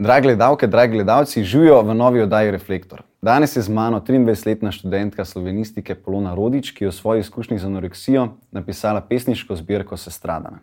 [0.00, 3.02] Dragi gledalke, dragi gledalci, živijo v novi oddaji Reflektor.
[3.22, 7.66] Danes je z mano 23-letna študentka slovenistike Polona Rodič, ki je v svoji izkušnji z
[7.66, 10.58] anoreksijo napisala pesniško zbirko Sestradana.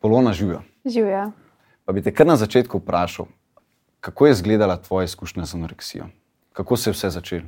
[0.00, 0.60] Polona, živijo.
[0.84, 1.30] Živijo.
[1.84, 3.26] Pa bi te kar na začetku vprašal,
[4.00, 6.06] kako je izgledala tvoja izkušnja z anoreksijo?
[6.52, 7.42] Kako se je vse začelo?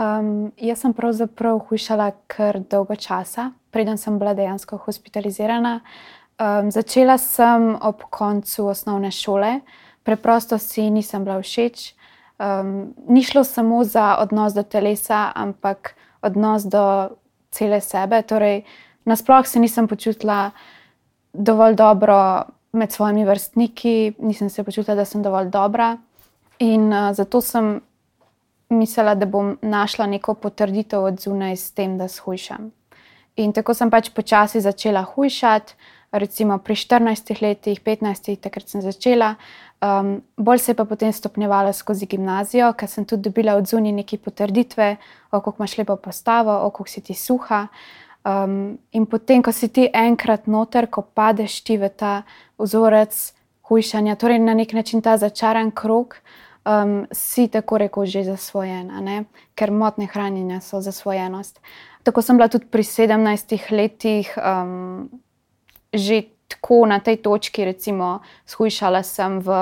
[0.00, 5.80] Um, jaz sem pravzaprav hujšala kar dolgo časa, preden sem bila dejansko hospitalizirana.
[6.42, 9.60] Um, začela sem ob koncu osnovne šole,
[10.02, 11.94] preprosto si nisem bila všeč.
[12.42, 17.14] Um, ni šlo samo za odnos do telesa, ampak odnos do
[17.50, 18.22] cele sebe.
[18.22, 18.62] Torej,
[19.04, 20.50] nasploh se nisem počutila
[21.32, 25.96] dovolj dobro med svojimi vrstniki, nisem se počutila, da sem dovolj dobra.
[26.58, 27.80] In uh, zato sem
[28.70, 32.70] mislila, da bom našla neko potrditev od zunaj s tem, da shujšam.
[33.36, 35.74] In tako sem pač počasi začela hujšati
[36.12, 39.36] recimo pri 14 letih, 15, takrat sem začela.
[39.82, 43.92] Um, bolj se je pa potem stopnjevalo skozi gimnazijo, ker sem tudi dobila od zunaj
[43.92, 44.96] neke potrditve,
[45.30, 47.66] kako imaš lepo postavo, kako si ti suha.
[48.24, 52.22] Um, in potem, ko si ti enkrat noter, ko padeš ti v ta
[52.62, 53.16] vzorec
[53.66, 56.14] hujšanja, torej na nek način ta začaran krog,
[56.62, 59.26] um, si tako rekoč že zasvojen,
[59.58, 61.58] ker motne hranjenja so zasvojenost.
[62.06, 64.30] Tako sem bila tudi pri 17 letih.
[64.38, 65.10] Um,
[65.92, 69.56] že tako na tej točki, recimo, shujšala sem v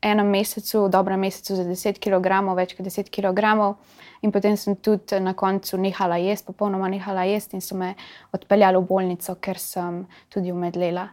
[0.00, 3.74] enem mesecu, v dobrem mesecu za 10 kg, več kot 10 kg.
[4.20, 7.94] In potem sem tudi na koncu nehala jesti, popolnoma nehala jesti in so me
[8.36, 11.08] odpeljali v bolnico, ker sem tudi umedlela.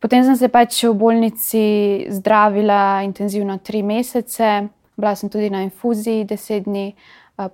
[0.00, 1.64] Potem sem se pač v bolnici
[2.12, 6.92] zdravila intenzivno tri mesece, bila sem tudi na infuziji deset dni,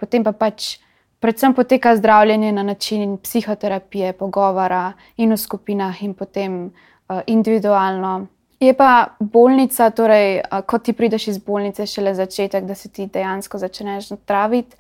[0.01, 0.81] potem pa pač
[1.21, 8.27] predvsem poteka zdravljenje na način psihoterapije, pogovora in v skupinah, in potem uh, individualno.
[8.61, 13.07] Je pa bolnica, torej, uh, ko ti prideš iz bolnice, šele začetek, da se ti
[13.07, 14.77] dejansko začneš zdraviti.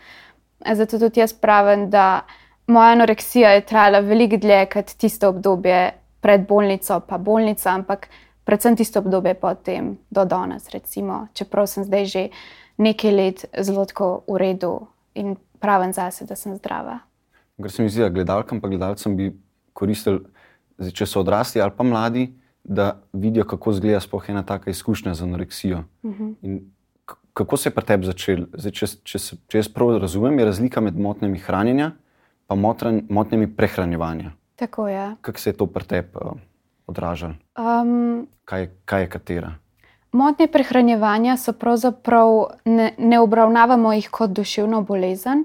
[0.73, 2.21] Zato tudi jaz pravim, da
[2.67, 8.09] moja anoreksija je trajala veliko dlje kot tisto obdobje pred bolnico, pa bolnica, ampak
[8.45, 12.29] predvsem tisto obdobje potem do danes, recimo, čeprav sem zdaj že
[12.77, 13.87] nekaj let zelo
[14.27, 16.99] v redu in pravim zase, da sem zdrava.
[17.61, 19.31] Ker se mi zdi, da gledalkam in gledalcem bi
[19.77, 20.25] koristili,
[20.93, 22.31] če so odrasli ali pa mladi,
[22.65, 25.85] da vidijo, kako izgleda sploh ena taka izkušnja z anoreksijo.
[26.03, 26.33] Uh mhm.
[26.43, 26.61] -huh.
[27.35, 28.47] Kako se je pri tebi začel?
[28.53, 31.93] Zdaj, če, če, se, če jaz prav razumem, je razlika med motnjami hranjenja
[32.53, 34.33] in motnjami prehranjevanja.
[34.57, 35.17] Tako je.
[35.21, 36.33] Kako se je to pri tebi uh,
[36.87, 37.35] odražalo?
[37.57, 39.55] Um, kaj, kaj je katera?
[40.13, 45.45] Motnje prehranjevanja so pravzaprav ne, ne obravnavamo jih kot duševno bolezen,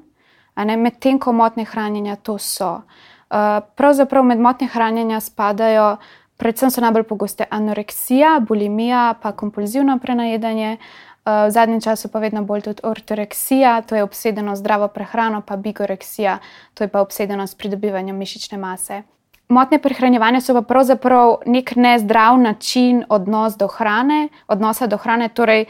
[0.55, 2.81] medtem ko motnje hranjenja to so.
[3.29, 5.97] Uh, pravzaprav med motnje hranjenja spadajo,
[6.37, 10.77] predvsem so najbolj pogoste anoreksija, bulimija, pa kompulzivno prenajedanje.
[11.25, 15.57] Uh, v zadnjem času pa vedno bolj tudi ortoreksija, to je obsedeno zdravo prehrano, pa
[15.57, 16.39] bigoreksija,
[16.73, 19.03] to je pa obsedeno s pridobivanjem mišične mase.
[19.47, 25.29] Motnje prehranjevanja so pa pravzaprav nek nezdrav način odnos do hrane, odnosa do hrane.
[25.29, 25.65] Torej,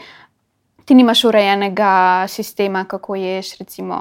[0.84, 3.58] ti nimaš urejenega sistema, kako ješ.
[3.58, 3.98] Recimo,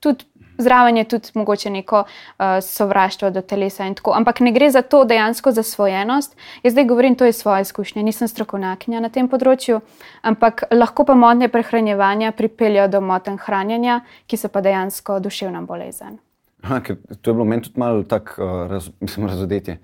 [0.00, 0.24] tudi
[0.58, 4.12] zraven je tudi mogoče neko uh, sovraštvo do telesa in tako.
[4.16, 6.36] Ampak ne gre za to dejansko za svojenost.
[6.62, 9.80] Jaz zdaj govorim, to je svoje izkušnje, nisem strokovnjakinja na tem področju,
[10.22, 16.18] ampak lahko pa motnje prehranjevanja pripeljajo do motenj hranjenja, ki so pa dejansko duševna bolezen.
[16.66, 16.80] Ha,
[17.20, 19.78] to je bilo meni tudi malo tako, uh, raz, mislim, razodetje.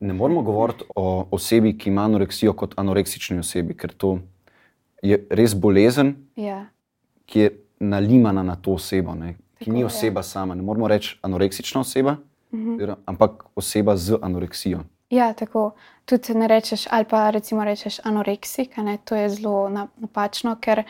[0.00, 4.18] Ne moramo govoriti o osebi, ki ima anoreksijo, kot anoreksični osebi, ker to
[5.02, 6.64] je res bolezen, ja.
[7.26, 7.50] ki je
[7.80, 10.22] nalimana na to osebo, ne, ki tako, ni oseba ja.
[10.22, 10.54] sama.
[10.54, 12.16] Ne moramo reči anoreksična oseba,
[12.52, 12.76] mhm.
[12.76, 12.94] -huh.
[13.06, 14.80] ampak oseba z anoreksijo.
[15.10, 15.70] Ja, tako.
[16.04, 20.82] Tudi ne rečeš, ali pa recimo rečeš anoreksik, ne, to je zelo napačno, ker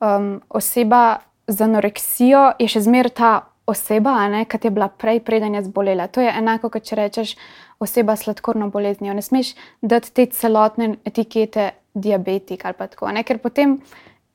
[0.00, 5.62] um, oseba z anoreksijo je še zmeraj ta oseba, kot je bila prej, preden je
[5.62, 6.06] zbolela.
[6.06, 7.36] To je enako, kot če rečeš
[7.78, 9.14] oseba s sladkorno boleznijo.
[9.14, 13.22] Ne smeš dati te celotne etikete diabetik ali pa tako, ne?
[13.22, 13.80] ker potem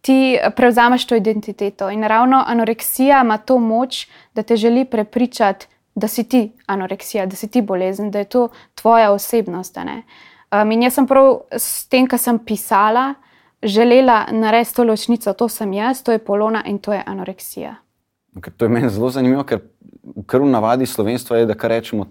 [0.02, 1.90] ti prevzameš to identiteto.
[1.90, 7.36] In ravno anoreksija ima to moč, da te želi prepričati, da si ti anoreksija, da
[7.36, 9.78] si ti bolezen, da je to tvoja osebnost.
[9.78, 13.14] Um, in jaz sem prav s tem, kar sem pisala,
[13.64, 17.76] želela narediti to ločnico, to sem jaz, to je polona in to je anoreksija.
[18.42, 19.60] Ker to je meni zelo zanimivo, ker
[20.26, 22.08] kar v navadi slovenstva je, da rečemo,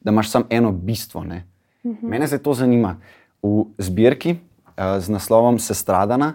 [0.00, 1.20] da imaš samo eno bistvo.
[1.20, 1.36] Uh mhm.
[1.82, 2.08] -huh.
[2.08, 2.96] Mene se to zanima.
[3.42, 6.34] V zbirki uh, z naslovom Sestradana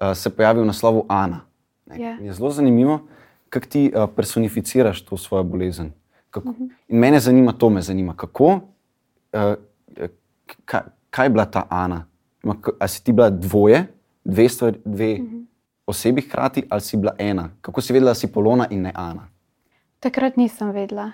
[0.00, 1.40] uh, se pojavi v naslovu Ana.
[1.86, 2.00] Yeah.
[2.00, 2.18] Ja.
[2.20, 3.00] Je zelo zanimivo,
[3.48, 5.92] kako ti uh, personificiraš to svojo bolezen.
[6.30, 6.64] Kako, uh mhm.
[6.64, 6.70] -huh.
[6.88, 8.60] In mene zanima to, me zanima, kako,
[9.32, 9.54] uh,
[10.64, 10.80] kaj,
[11.10, 12.06] kaj je bila ta Ana.
[12.78, 13.86] Ali si ti bila dvoje,
[14.24, 15.44] dve, stvar, dve uh -huh.
[15.92, 17.50] Osebi hkrati, ali si bila ena?
[17.60, 19.28] Kako si vedela, da si Polona in ne Ana?
[20.00, 21.12] Takrat nisem vedela.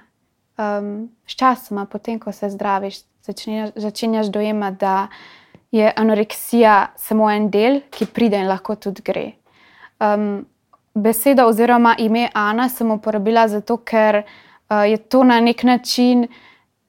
[0.59, 5.09] Um, Sčasoma, potem ko se zdraviš, začneš, začenjaš dojemati, da
[5.71, 9.27] je anoreksija samo en del, ki pride in lahko tudi gre.
[10.01, 10.47] Um,
[10.95, 16.27] beseda oziroma ime Ana sem uporabila zato, ker uh, je to na nek način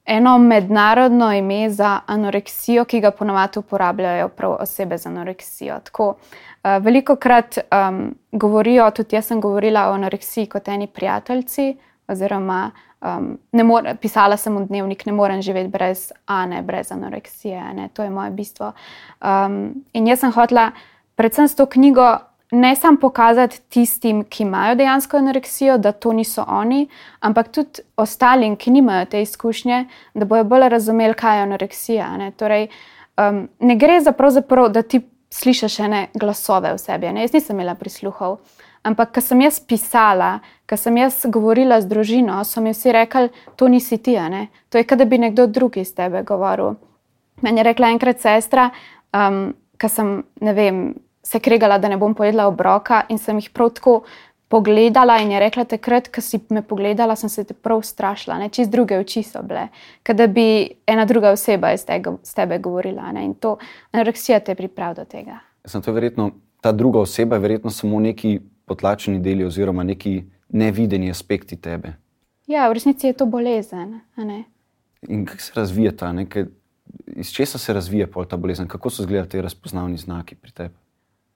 [0.04, 5.78] eno mednarodno ime za anoreksijo, ki ga ponovadi uporabljajo prav osebe z anoreksijo.
[5.84, 6.14] Tako,
[6.62, 11.76] veliko krat um, govorijo, tudi jaz sem govorila o anoreksiji kot eni prijateljici,
[12.08, 12.70] oziroma
[13.00, 17.62] um, more, pisala sem v dnevnik, ne morem živeti brez Ane, brez anoreksije.
[17.74, 18.72] Ne, to je moje bistvo.
[19.20, 20.70] Um, in jaz sem hotela,
[21.16, 22.18] predvsem s to knjigo,
[22.50, 26.88] ne samo pokazati tistim, ki imajo dejansko anoreksijo, da to niso oni,
[27.20, 29.84] ampak tudi ostalim, ki nimajo te izkušnje,
[30.14, 32.10] da bojo bolj razumeli, kaj je anoreksija.
[32.18, 32.68] Ne, torej,
[33.16, 35.00] um, ne gre za to, da ti
[35.30, 37.12] slišiš ene glasove v sebi.
[37.12, 37.24] Ne?
[37.26, 38.38] Jaz nisem imela prisluhov.
[38.82, 40.38] Ampak, ko sem jaz pisala,
[40.68, 44.48] ko sem jaz govorila z družino, so mi vsi rekli, to nisi ti, ne?
[44.72, 46.78] to je, da bi nekdo drug iz tebe govoril.
[47.44, 48.70] Meni je rekla enkrat sestra,
[49.12, 53.74] um, ko sem vem, se kregala, da ne bom pojedla obroka in sem jih prav
[53.76, 54.00] tako
[54.50, 58.48] pogledala in je rekla, takrat, ko si me pogledala, sem se te prav strašila, ne?
[58.50, 59.68] čist druge oči so bile,
[60.02, 63.12] da bi ena druga oseba iz tega, tebe govorila.
[63.14, 63.24] Ne?
[63.28, 63.56] In to
[63.94, 65.38] anoreksija te pripravi do tega.
[65.64, 71.10] Sem to verjetno, ta druga oseba je verjetno samo neki potlačeni deli oziroma neki nevideni
[71.10, 71.94] aspekti tebe.
[72.50, 74.00] Ja, v resnici je to bolezen.
[75.08, 76.44] In kako se razvija ta, nekaj,
[77.16, 80.74] iz česa se razvija ta bolezen, kako so izgledali ti razpoznavni znaki pri tebi?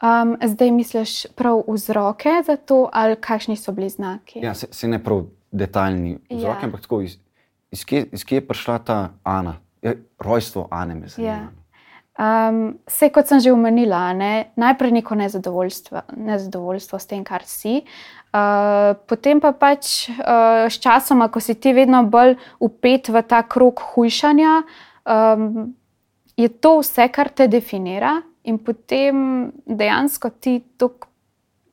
[0.02, 4.40] Um, zdaj misliš prav vzroke za to, ali kakšni so bili znaki?
[4.42, 6.66] Ja, se, se ne prav detaljni vzroki, ja.
[6.66, 7.16] ampak tako, iz,
[7.70, 11.00] iz, kje, iz kje je prišla ta Ana, ja, rojstvo Ane.
[11.16, 11.38] Ja.
[12.14, 17.80] Um, vse, kot sem že omenila, ne, najprej neko nezadovoljstvo, nezadovoljstvo s tem, kar si.
[18.34, 23.42] Uh, potem pa pač uh, s časom, ko si ti vedno bolj upet v ta
[23.42, 24.62] krog hujšanja,
[25.06, 25.74] um,
[26.38, 30.60] je to vse, kar te definira, in potem dejansko ti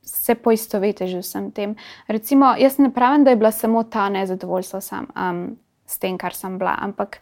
[0.02, 1.74] se poistovetiš z vsem tem.
[2.08, 6.34] Recimo, jaz ne pravim, da je bila samo ta nezadovoljstvo sam, um, s tem, kar
[6.34, 7.18] sem bila, ampak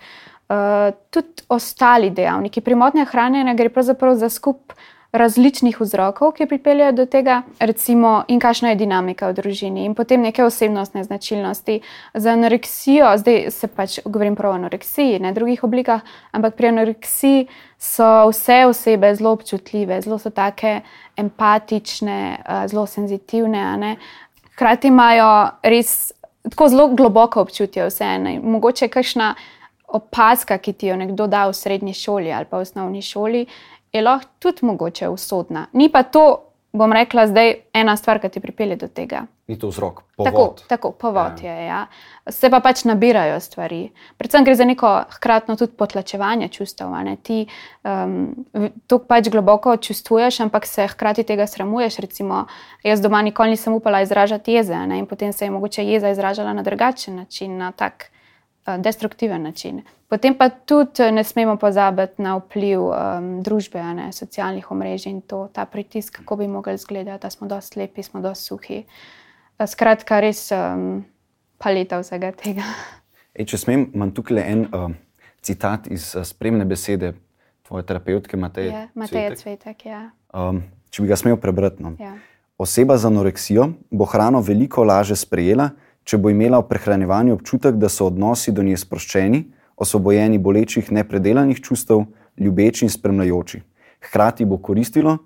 [0.48, 2.60] uh, tudi ostali dejavniki.
[2.60, 4.72] Pri motnjah hranjenja gre pravzaprav za skup
[5.12, 10.22] različnih vzrokov, ki pripeljajo do tega, recimo, in kakšna je dinamika v družini, in potem
[10.22, 11.80] neke osebnostne značilnosti.
[12.14, 17.48] Za anoreksijo, zdaj se pač govorim prav o anoreksiji, ne drugih oblikah, ampak pri anoreksiji
[17.78, 20.80] so vse osebe zelo občutljive, zelo so take
[21.16, 23.96] empatične, uh, zelo senzitivne.
[24.54, 25.30] Hkrati imajo
[25.62, 28.18] res tako zelo globoko občutje vse.
[28.18, 28.38] Ne?
[28.42, 29.34] Mogoče kakšna
[29.88, 33.46] opaska, ki ti jo nekdo da v srednji šoli ali pa v osnovni šoli,
[33.92, 35.66] je lahko tudi mogoče usodna.
[35.72, 39.24] Ni pa to, bom rekla, zdaj ena stvar, ki ti pripelje do tega.
[39.50, 40.30] Ni to vzrok, povod.
[40.30, 41.54] Tako, tako povod ja.
[41.54, 41.66] je.
[41.66, 41.86] Ja.
[42.30, 43.80] Se pa pač nabirajo stvari.
[44.18, 46.94] Predvsem gre za neko hkratno tudi potlačevanje čustev.
[47.22, 47.40] Ti
[47.82, 48.46] um,
[48.86, 51.98] to pač globoko čustvuješ, ampak se hkrati tega sramuješ.
[51.98, 52.44] Recimo,
[52.86, 54.98] jaz doma nikoli nisem upala izražati jeze ne?
[54.98, 58.19] in potem se je mogoče jeza izražala na drugačen način, na tak uh,
[58.78, 59.82] destruktiven način.
[60.08, 65.48] Potem pa tudi ne smemo pozabiti na vpliv um, družbe, ne, socialnih omrežij in to,
[65.52, 68.82] ta pritisk, kako bi mogli izgledati, da smo dosti lepi, smo dosti suhi.
[69.66, 71.04] Skratka, res um,
[71.58, 72.66] paleta vsega tega.
[73.34, 74.90] E, če smem, imam tukaj en uh,
[75.46, 77.12] citat iz uh, spremne besede
[77.68, 78.72] tvoje terapeutke Mateje.
[78.72, 79.86] Ja, Mateje Cvetek.
[79.86, 80.08] Ja.
[80.34, 81.84] Um, če bi ga smel prebrati.
[81.86, 81.94] No.
[82.02, 82.16] Ja.
[82.58, 85.70] Oseba z anoreksijo bo hrano veliko lažje sprejela,
[86.10, 89.44] če bo imela v prehranjevanju občutek, da so odnosi do nje sproščeni
[89.80, 92.02] osvobojeni bolečih, nepredelanih čustev,
[92.36, 93.62] ljubeči in spremljajoči.
[94.08, 95.16] Hkrati bo koristilo,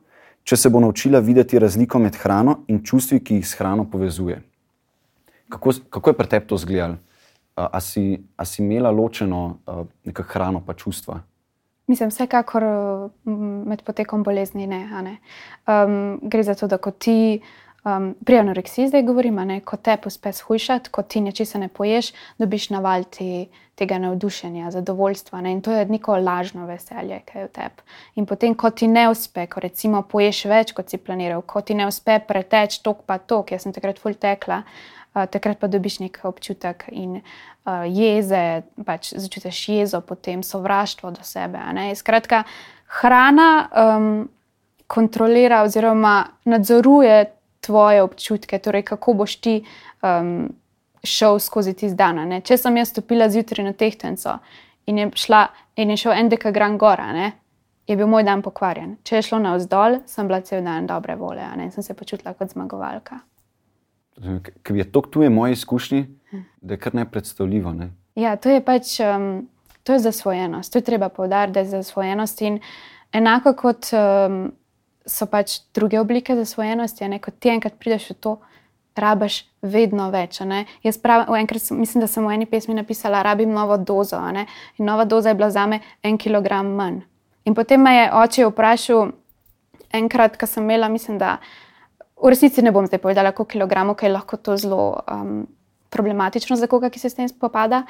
[0.44, 4.42] če se bo naučila videti razliko med hrano in čustvi, ki jih s hrano povezuje.
[5.48, 7.00] Kako, kako je pri tebi to izgledalo?
[7.56, 9.58] A, a si imela ločeno
[10.04, 11.20] nekaj hrano, pa čustva?
[11.86, 12.64] Mislim, vsekakor
[13.24, 14.86] med potekom bolezni ne.
[15.02, 15.18] ne.
[15.66, 17.42] Um, gre za to, da ko ti.
[17.84, 22.14] Um, pri anoreksiji zdaj govorimo, ne, ko te uspe shujšati, ko ti nečesa ne poješ,
[22.38, 25.40] dobiš navaliti tega navdušenja, zadovoljstva.
[25.40, 27.84] Ne, in to je neko lažno veselje, ki je v tebi.
[28.14, 31.76] In potem, ko ti ne uspe, ko recimo poješ več, kot si planiral, ko ti
[31.76, 34.62] ne uspe preteč tok pa tok, jaz sem takrat full tekla.
[35.12, 41.22] Uh, takrat pa dobiš nek občutek in uh, jeze, pač začutiš jezo, potem sovraštvo do
[41.22, 41.60] sebe.
[42.00, 42.46] Skratka,
[43.02, 44.28] hrana um,
[44.88, 47.26] kontrolira oziroma nadzoruje
[47.66, 49.54] tvoje občutke, torej kako boš ti
[50.02, 50.48] um,
[51.04, 52.40] šel skozi ti dan.
[52.44, 54.38] Če sem jaz stopila zjutraj na tehtenco
[54.86, 57.32] in je, šla, in je šel en dekagram gora, ne?
[57.86, 58.94] je bil moj dan pokvarjen.
[59.04, 62.32] Če je šlo na vzdolj, sem bila cel dan dobre volje in sem se počutila
[62.32, 63.18] kot zmagovalka.
[64.62, 66.06] Ker je to tuje moje izkušnje,
[66.60, 67.72] da je kar nepredstavljivo.
[67.76, 67.90] Ne?
[68.16, 69.44] Ja, to je pač um,
[69.84, 70.72] to je zasvojenost.
[70.72, 72.42] To je treba povdariti, da je zasvojenost.
[72.42, 72.60] In
[73.12, 74.52] enako kot um,
[75.06, 78.34] so pač druge oblike zasvojenosti, ne, kot ti enkrat prideš v to,
[78.96, 80.38] rabaš vedno več.
[80.84, 84.20] Jaz prav, enkrat, mislim, da sem v eni pesmi napisala, rabim novo dozo.
[84.78, 87.02] In nova doza je bila za me en kilogram manj.
[87.44, 89.10] In potem me je oče vprašal,
[89.94, 91.36] enkrat, ko sem imela, mislim, da
[92.22, 95.44] v resnici ne bom zdaj povedala, koliko kilogramov, ker je lahko to zelo um,
[95.92, 97.84] problematično za koga, ki se s tem spopada.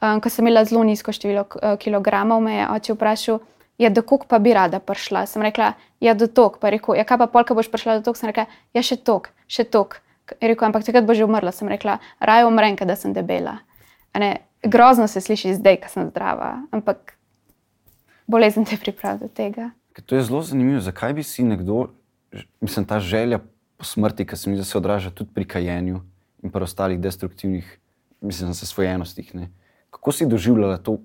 [0.00, 3.40] Um, ko sem imela zelo nizko število uh, kilogramov, me je oče vprašal,
[3.80, 5.24] ja, do kog pa bi rada prišla.
[5.26, 5.72] Sem rekla,
[6.04, 6.60] ja, do tok.
[6.60, 8.20] Pa rekel, ja, kaj pa polka boš prišla do tok.
[8.20, 8.44] Sem rekla,
[8.76, 10.02] ja, še tok, še tok.
[10.36, 11.54] Je rekel, ampak takrat bo že umrla.
[11.56, 13.58] Sem rekla, raje umrem, da sem debela.
[14.12, 17.16] Ne, grozno se sliši zdaj, ko sem zdrava, ampak
[18.30, 19.70] bolezen te pripravi do tega.
[20.06, 20.80] To je zelo zanimivo.
[20.84, 21.88] Zakaj bi si nekdo,
[22.60, 23.40] mislim, ta želja
[23.76, 26.00] po smrti, ki se mi se odraža tudi pri kajenju
[26.42, 27.78] in pri ostalih destruktivnih,
[28.20, 29.34] mislim, zasvojenostih.
[29.34, 29.50] Ne?
[29.90, 30.98] Kako si doživljala to,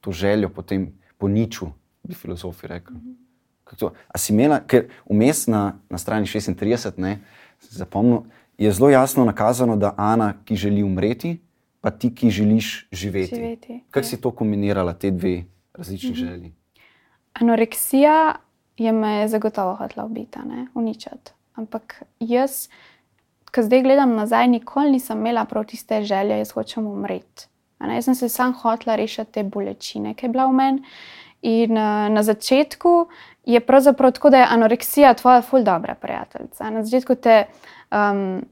[0.00, 1.70] to željo po tem, po niču,
[2.08, 2.96] bi filozofi rekli?
[4.08, 7.18] A si imela, ker vmes na, na strani 36, ne,
[7.60, 8.24] zapomnil,
[8.58, 11.36] je zelo jasno nakazano, da Ana, ki želi umreti,
[11.80, 13.34] pa ti, ki želiš živeti.
[13.34, 14.08] živeti Kako ja.
[14.08, 16.18] si to kombinirala, te dve različni mhm.
[16.18, 16.52] želji?
[17.32, 18.34] Anoreksija
[18.76, 20.38] je me zagotovo hotela ubiti,
[20.74, 21.32] uničiti.
[21.54, 22.68] Ampak jaz,
[23.54, 27.46] ko zdaj gledam nazaj, nikoli nisem imela prav tiste želje, jaz hočem umreti.
[27.80, 30.82] Jaz sem se sam hotela rešiti te bolečine, ki je bila v meni.
[31.42, 33.08] In uh, na začetku
[33.44, 36.70] je pravzaprav tako, da je anoreksija tvoja ful dobra prijateljica.
[36.70, 37.44] Na začetku te
[37.90, 38.44] um,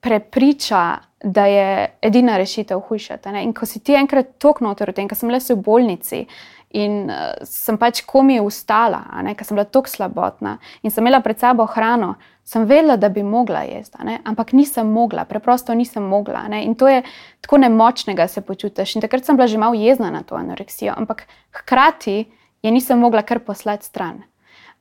[0.00, 3.28] prepriča, da je edina rešitev hujšati.
[3.28, 6.26] In ko si ti enkrat toknoter v tem, ko sem le v bolnici,
[6.74, 9.04] In uh, sem pač komi ustala,
[9.38, 13.22] ker sem bila tako slabotna in sem imela pred sabo hrano, sem vedela, da bi
[13.22, 16.48] mogla jesti, ampak nisem mogla, preprosto nisem mogla.
[16.50, 16.64] Ne?
[16.66, 17.04] In to je
[17.40, 18.96] tako nemočnega se počutiš.
[18.96, 22.24] In takrat sem bila že malo jezna na to anoreksijo, ampak hkrati
[22.62, 24.24] je nisem mogla kar poslati stran.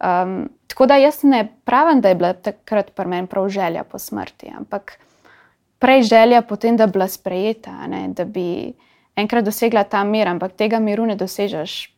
[0.03, 3.99] Um, tako da jaz ne pravim, da je bila takrat pri meni prav želja po
[3.99, 4.97] smrti, ampak
[5.79, 7.71] prej želja potem, da bi bila sprejeta,
[8.07, 8.73] da bi
[9.15, 11.93] enkrat dosegla ta mir, ampak tega miru ne dosežeš.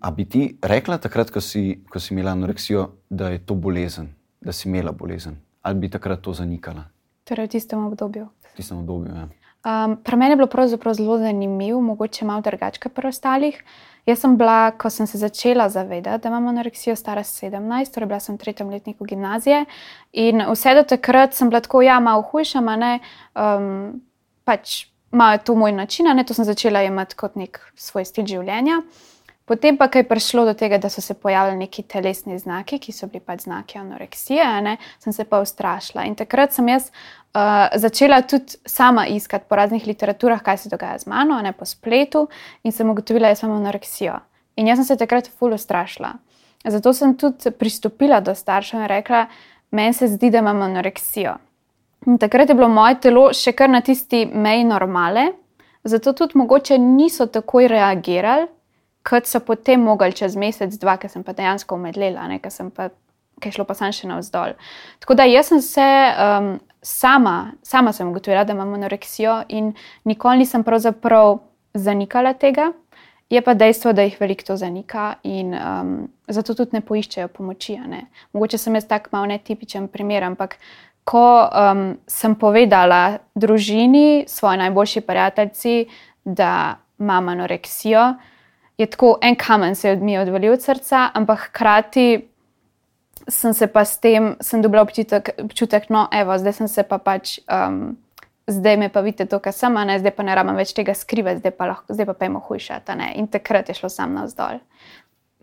[0.00, 4.12] A bi ti rekla takrat, ko si, ko si imela anoreksijo, da je to bolezen,
[4.40, 6.86] da si imela bolezen, ali bi takrat to zanikala?
[7.26, 8.28] Torej, v tistem obdobju.
[8.52, 9.26] V tistem obdobju, ja.
[9.66, 13.56] Um, pri meni je bilo pravzaprav zelo zanimivo, mogoče malo drugače kot pri ostalih.
[14.06, 18.20] Jaz sem bila, ko sem se začela zavedati, da imam anoreksijo, stara 17, torej bila
[18.20, 19.64] sem v tretjem letniku gimnazije.
[20.12, 23.00] In vse do takrat sem bila tako, ja, malo hujša, ne.
[23.34, 23.98] Um,
[24.44, 28.82] pač ima to moj način, ne, to sem začela imeti kot nek svoj stil življenja.
[29.48, 33.06] Potem pa je prišlo do tega, da so se pojavili neki telesni znaki, ki so
[33.08, 36.04] bili pač znaki anoreksije, ne, sem se pa ustrašila.
[36.04, 40.98] In takrat sem jaz uh, začela tudi sama iskati po raznih literaturah, kaj se dogaja
[40.98, 42.26] z mano, ne po spletu,
[42.62, 44.20] in sem ugotovila, da imam anoreksijo.
[44.60, 46.12] In jaz sem se takrat fully ustrašila.
[46.68, 49.26] Zato sem tudi pristopila do staršev in rekla,
[49.70, 51.38] meni se zdi, da imam anoreksijo.
[52.06, 55.32] In takrat je bilo moje telo še kar na tisti meji normale,
[55.84, 58.46] zato tudi mogoče niso takoj reagirali,
[59.08, 62.90] kot so potem mogli čez mesec, dva, ker sem pa dejansko umedlela, ker sem pa.
[63.38, 64.56] Kaj šlo pa sem še navzdol.
[64.98, 65.84] Tako da jaz sem se
[66.18, 66.48] um,
[66.82, 69.68] sama, sama sem ugotovila, da imam anoreksijo in
[70.02, 71.36] nikoli nisem pravzaprav
[71.70, 72.72] zanikala tega.
[73.30, 77.76] Je pa dejstvo, da jih veliko to zanika in um, zato tudi ne poiščejo pomoči.
[77.86, 78.06] Ne.
[78.32, 80.56] Mogoče sem jaz tak malo netipičen primer, ampak
[81.08, 85.86] ko um, sem povedala družini, svoji najboljši prijateljici,
[86.24, 88.14] da imam anoreksijo,
[88.78, 92.28] je tako en kamen se mi odvalil od srca, ampak hkrati
[93.28, 96.98] sem se pa s tem, sem dobila občutek, občutek no, evo, zdaj sem se pa
[96.98, 97.38] pač.
[97.48, 97.96] Um,
[98.48, 101.42] Zdaj me pa vidite, to, kar sem, ne, zdaj pa ne rabim več tega skrivati,
[101.42, 102.94] zdaj pa, lahko, zdaj pa pojmo hujšati.
[103.20, 104.62] In takrat je šlo sam na vzdolj.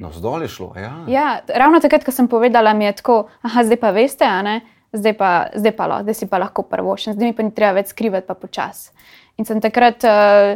[0.02, 0.90] Na vzdolj je šlo, ja.
[1.14, 1.28] ja.
[1.46, 4.56] Ravno takrat, ko sem povedala, mi je tako, ah, zdaj pa veste, a ne
[4.96, 7.54] zdaj pa, zdaj pa, lo, zdaj si pa lahko prvo, še zdaj mi pa ni
[7.56, 8.92] treba več skrivati, pa počasi.
[9.40, 10.56] In sem takrat uh,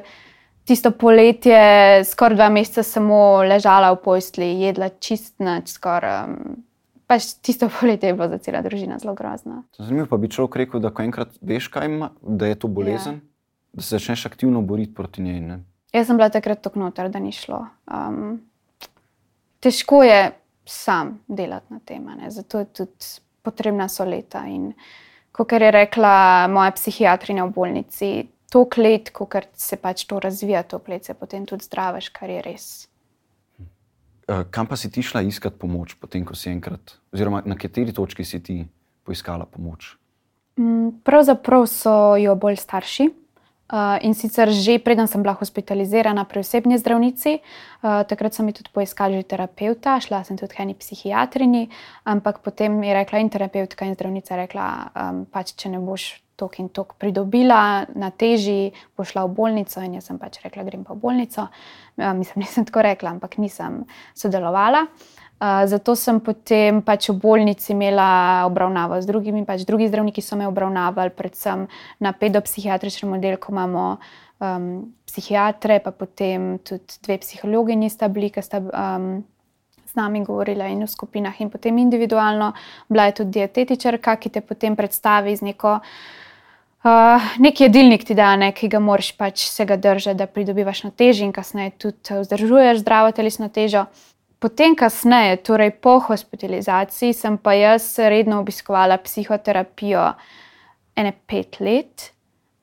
[0.68, 1.60] tisto poletje,
[2.08, 6.30] skoraj dva meseca, samo ležala v postli, jedla čist noč, skoraj.
[6.30, 6.60] Um,
[7.10, 9.64] pač tisto poletje je bilo za celo družino zelo grozno.
[9.78, 13.20] Zanimivo pa bi človek rekel, da ko enkrat veš, kaj ima, da je to bolezen,
[13.20, 13.74] ja.
[13.74, 15.42] da se začneš aktivno boriti proti njej.
[15.42, 15.64] Ne?
[15.94, 17.64] Jaz sem bila takrat tako noter, da ni šlo.
[17.90, 18.38] Um,
[19.60, 20.30] težko je
[20.70, 23.06] sam delati na tem, zato je tudi
[23.44, 24.46] potrebna so leta.
[24.48, 24.74] In
[25.32, 28.12] kot je rekla moja psihiatrinja v bolnici,
[28.50, 32.42] to let, ko se pač to razvija, to let se potem tudi zdraviš, kar je
[32.42, 32.66] res.
[34.30, 37.94] Uh, kam pa si ti šla iskati pomoč, potem ko si enkrat, oziroma na kateri
[37.94, 38.60] točki si ti
[39.06, 39.96] poiskala pomoč?
[40.60, 43.10] Mm, pravzaprav so jo bolj starši.
[43.70, 48.74] Uh, in sicer že preden sem bila hospitalizirana pri osebni zdravnici, uh, takrat sem tudi
[48.74, 51.70] poiskala že terapeuta, šla sem tudi k eni psihiatrini,
[52.02, 56.58] ampak potem je rekla in terapeutka in zdravnica rekla, um, pač če ne boš tok
[56.58, 59.84] in tok pridobila na teži, bo šla v bolnico.
[59.86, 61.46] In jaz sem pač rekla, grem pa v bolnico.
[61.94, 63.84] Uh, mislim, nisem tako rekla, ampak nisem
[64.18, 64.88] sodelovala.
[65.40, 70.36] Uh, zato sem potem pač v bolnici imela obravnavo z drugimi, pač drugi zdravniki so
[70.36, 71.64] me obravnavali, predvsem
[72.04, 74.04] na pedopsihiatričnem oddelku imamo
[74.44, 79.24] um, psihiatre, pa potem tudi dve psihologi, nista bili, ki sta um,
[79.88, 82.52] z nami govorila in v skupinah, in potem individualno.
[82.92, 85.80] Bila je tudi dietetičarka, ki te potem predstavi z neko.
[86.80, 90.84] Uh, nek jedilnik ti da, ne, ki ga moraš pač se ga držati, da pridobivaš
[90.88, 93.88] na teži in kasneje tudi vzdržuješ zdravo telesno težo.
[94.40, 100.06] Potem, kasneje, torej po hospitalizaciji, sem pa jaz redno obiskovala psihoterapijo
[100.96, 102.12] ene pet let,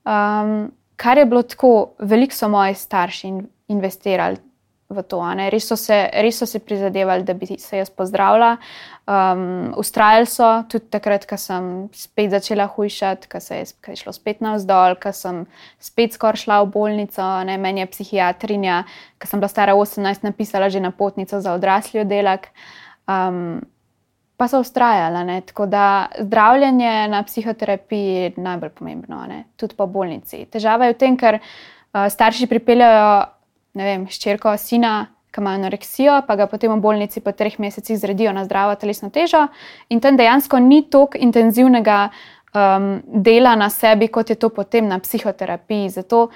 [0.08, 3.32] um, kar je bilo tako, veliko so moji starši
[3.68, 4.40] investirali
[4.88, 5.20] v to.
[5.52, 8.56] Res so, se, res so se prizadevali, da bi se jaz pozdravila.
[9.06, 14.00] Um, ustrajali so tudi takrat, ko sem spet začela hujšati, ko se je, ko je
[14.00, 15.44] šlo spet navzdol, ko sem
[15.78, 17.28] spet skoraj šla v bolnico.
[17.46, 18.80] Ne, meni je psihiatrinja,
[19.22, 22.50] ko sem bila stara 18, napisala že na potnico za odrasli oddelek.
[23.06, 23.62] Um,
[24.36, 25.40] Pa so ustrajali.
[25.48, 29.46] Tako da zdravljenje na psihoterapiji je najbolj pomembno, ne?
[29.56, 30.42] tudi po bolnici.
[30.52, 33.32] Težava je v tem, ker uh, starši pripeljajo
[33.76, 35.06] ne vem, ščerko, sina,
[35.36, 39.10] ki ima anoreksijo, pa ga potem v bolnici po treh mesecih zredijo na zdravo telesno
[39.12, 39.46] težo.
[39.92, 44.98] In tam dejansko ni toliko intenzivnega um, dela na sebi, kot je to potem na
[44.98, 45.92] psihoterapiji.
[46.00, 46.30] Zato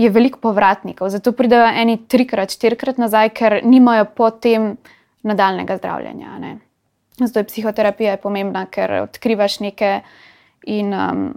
[0.00, 4.76] je veliko povratnikov, zato pridejo eni trikrat, štirikrat nazaj, ker nimajo potem
[5.22, 6.38] nadaljnega zdravljenja.
[6.40, 6.58] Ne.
[7.20, 10.00] Zato je psihoterapija pomembna, ker odkrivaš neke.
[10.64, 11.34] In um,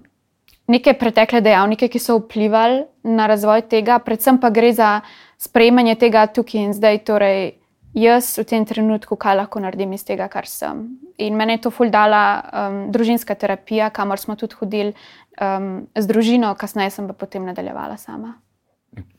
[0.72, 5.00] neke pretekle dejavnike, ki so vplivali na razvoj tega, predvsem pa gre za
[5.38, 7.04] sprejemanje tega tukaj in zdaj.
[7.06, 7.58] Torej,
[7.97, 10.97] jaz v tem trenutku, kaj lahko naredim iz tega, kar sem.
[11.17, 14.93] In meni je to fuldala um, družinska terapija, kamor smo tudi hodili
[15.41, 18.38] um, z družino, kasneje sem pa potem nadaljevala sama.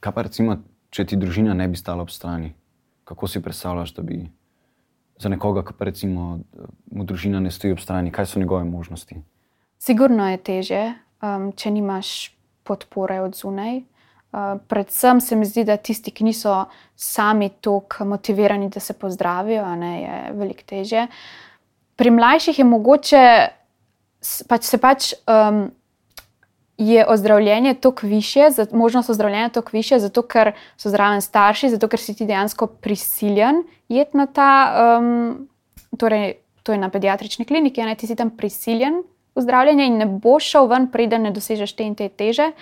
[0.01, 0.59] Kaj pa recimo,
[0.91, 2.55] če ti družina ne bi stala ob strani?
[3.09, 4.27] Kako si predstavljaš, da bi
[5.19, 6.41] za nekoga, ki pa recimo
[6.93, 9.23] mu družina ne stoji ob strani, kaj so njegove možnosti?
[9.79, 10.83] Sigurno je teže,
[11.23, 12.35] um, če nimaš
[12.67, 13.81] podpore od zunaj.
[14.33, 19.65] Uh, predvsem se mi zdi, da tisti, ki niso sami tako motivirani, da se pozdravijo,
[19.77, 21.07] ne, je veliko teže.
[21.97, 23.25] Pri mlajših je mogoče,
[24.49, 25.71] pač se pač um,
[26.79, 32.01] je ozdravljenje toliko više, možnost ozdravljenja toliko više, zato ker so zraven starši, zato ker
[32.01, 34.51] si ti dejansko prisiljen iti na ta,
[35.01, 35.49] um,
[35.99, 39.03] torej to je na pediatrični kliniki, ne ti si tam prisiljen
[39.35, 42.53] v zdravljenje in ne boš šel ven, preden ne dosežeš te in te teže.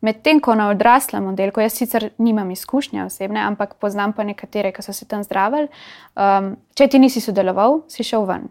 [0.00, 4.84] Medtem ko na odraslem oddelku, jaz sicer nimam izkušnje osebne, ampak poznam pa nekatere, ki
[4.84, 5.68] so se tam zdravili.
[6.14, 8.50] Um, če ti nisi sodeloval, si šel ven.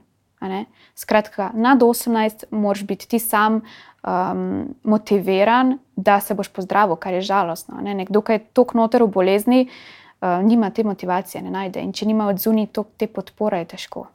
[0.96, 7.22] Skratka, nad 18 moraš biti ti sam um, motiviran, da se boš pozdravil, kar je
[7.22, 7.82] žalostno.
[7.82, 7.94] Ne?
[7.94, 11.82] Nekdo, ki je tako noter v bolezni, uh, nima te motivacije, ne najde.
[11.82, 14.08] In če nima od zunaj te podpore, je težko.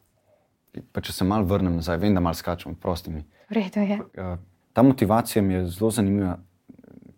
[0.92, 3.24] Pa če se mal vrnem nazaj, vem, da mal skačem, prosti mi.
[3.50, 3.98] Redo je.
[4.14, 4.36] Eh,
[4.72, 6.36] ta motivacija mi je zelo zanimiva.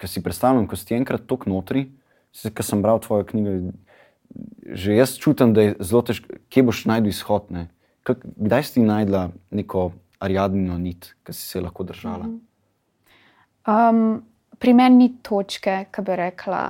[0.03, 1.87] Ker si predstavljam, ko si enkrat tok notri,
[2.35, 3.71] ker sem bral tvojo knjigo,
[4.75, 7.53] že jaz čutim, da je zelo težko, kje boš najdel izhod.
[7.55, 7.69] Ne?
[8.03, 12.27] Kdaj si ti najdla neko ariadnino nit, ki si se lahko držala?
[13.69, 14.23] Um,
[14.59, 16.63] pri meni ni točke, ki bi rekla,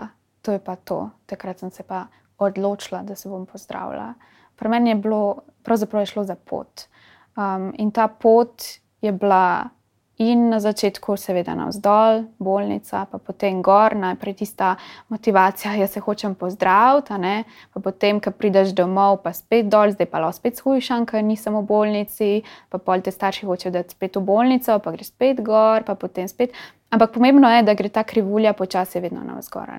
[0.44, 1.06] to je pa to.
[1.30, 2.06] Takrat sem se pa
[2.42, 4.12] odločila, da se bom pozdravila.
[4.60, 5.22] Pri meni je bilo,
[5.64, 6.88] pravzaprav je šlo za pot.
[7.36, 8.60] Um, in ta pot
[9.00, 9.70] je bila
[10.18, 14.74] in na začetku, seveda, navzdol, bolnica, pa potem gor, najprej tista
[15.08, 20.20] motivacija, da se hočem pozdraviti, pa potem, ko prideš domov, pa spet dol, zdaj pa
[20.20, 22.30] lahko spet shujšam, ker nisem v bolnici,
[22.68, 26.28] pa pol te starši hočejo dati spet v bolnico, pa greš spet gor, pa potem
[26.28, 26.52] spet.
[26.92, 29.70] Ampak pomembno je, da gre ta krivulja počasi vedno navzgor.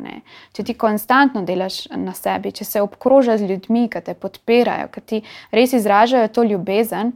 [0.49, 5.01] Če ti konstantno delaš na sebi, če se obkrožaš z ljudmi, ki te podpirajo, ki
[5.05, 5.21] ti
[5.53, 7.13] res izražajo to ljubezen,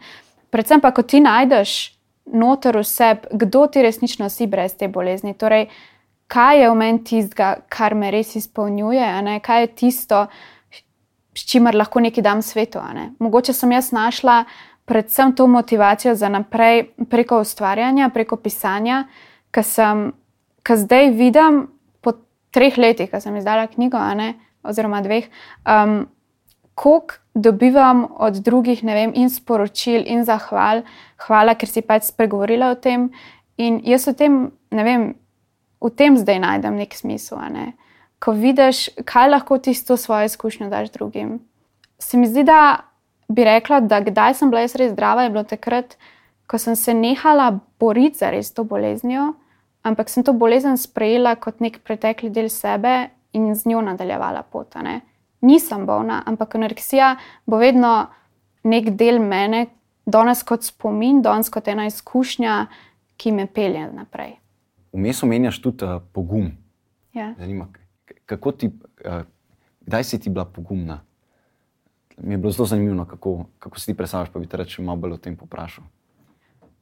[0.53, 1.96] predvsem pa, ko ti najdeš
[2.33, 5.33] noter vse, kdo ti resnično si brez te bolezni.
[5.33, 5.67] Torej,
[6.27, 10.25] kaj je v meni tistega, kar me res izpolnjuje, kaj je tisto,
[11.37, 12.81] s čimer lahko nekaj dam svetu.
[12.93, 13.11] Ne?
[13.19, 14.43] Mogoče sem jaz našla
[14.87, 19.03] predvsem to motivacijo za naprej preko ustvarjanja, preko pisanja,
[19.51, 20.11] ki sem,
[20.63, 21.65] ki zdaj vidim
[22.01, 22.13] po
[22.55, 23.99] treh letih, ko sem izdala knjigo,
[24.63, 25.27] oziroma dveh.
[25.67, 26.05] Um,
[26.77, 30.83] koliko dobivam od drugih, ne vem, in sporočil, in zahval,
[31.25, 33.07] hvala, ker si pač spregovorila o tem.
[33.57, 34.35] In jaz v tem,
[34.69, 35.07] ne vem,
[35.81, 37.41] v tem zdaj najdem nek smisel.
[37.53, 37.71] Ne?
[38.21, 41.39] Ko vidiš, kaj lahko ti s to svojo izkušnjo daš drugim.
[41.97, 42.85] Se mi zdi, da
[43.27, 45.97] bi rekla, da kdaj sem bila res zdrava, je bilo takrat,
[46.45, 49.33] ko sem se nehala boriti za res to boleznijo,
[49.81, 54.77] ampak sem to bolezen sprejela kot nek pretekli del sebe in z njo nadaljevala pot.
[54.85, 55.01] Ne?
[55.41, 58.08] Nisem bolna, ampak anoreksija bo vedno
[58.63, 59.67] nek del mene,
[60.06, 62.65] danes kot spomin, danes kot ena izkušnja,
[63.17, 64.38] ki me pelje naprej.
[64.93, 66.52] Vmes omenjaš tudi uh, pogum.
[67.13, 67.34] Ja.
[67.38, 67.67] Zanima,
[68.26, 69.21] kako ti, uh,
[69.86, 71.02] kdaj si ti bila pogumna?
[72.17, 74.97] Mi je bilo zelo zanimivo, kako, kako si ti predstavljaš, pa bi te reče malo
[74.97, 75.84] bolj o tem poprašal.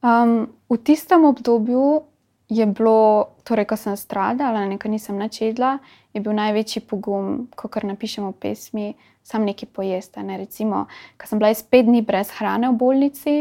[0.02, 2.02] Um, v tistem obdobju
[2.48, 5.78] je bilo, torej, ko sem stradala, nekaj nisem načedla,
[6.14, 8.88] je bil največji pogum, ko kar napišemo v pesmi,
[9.26, 10.22] sam nekaj pojeste.
[10.22, 10.38] Ne?
[10.38, 10.86] Recimo,
[11.18, 13.36] ko sem bila spet dni brez hrane v bolnici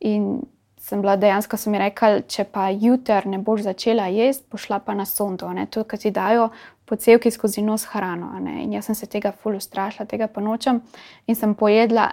[0.00, 0.46] in
[0.80, 4.94] sem bila dejansko, so mi rekli, če pa jutr ne boš začela jesti, pošla pa
[4.94, 6.50] na sondo, to, kar ti dajo
[6.86, 8.30] pocevki skozi nos hrano.
[8.38, 10.80] In jaz sem se tega fulu strašila, tega pa nočem
[11.26, 12.12] in sem pojedla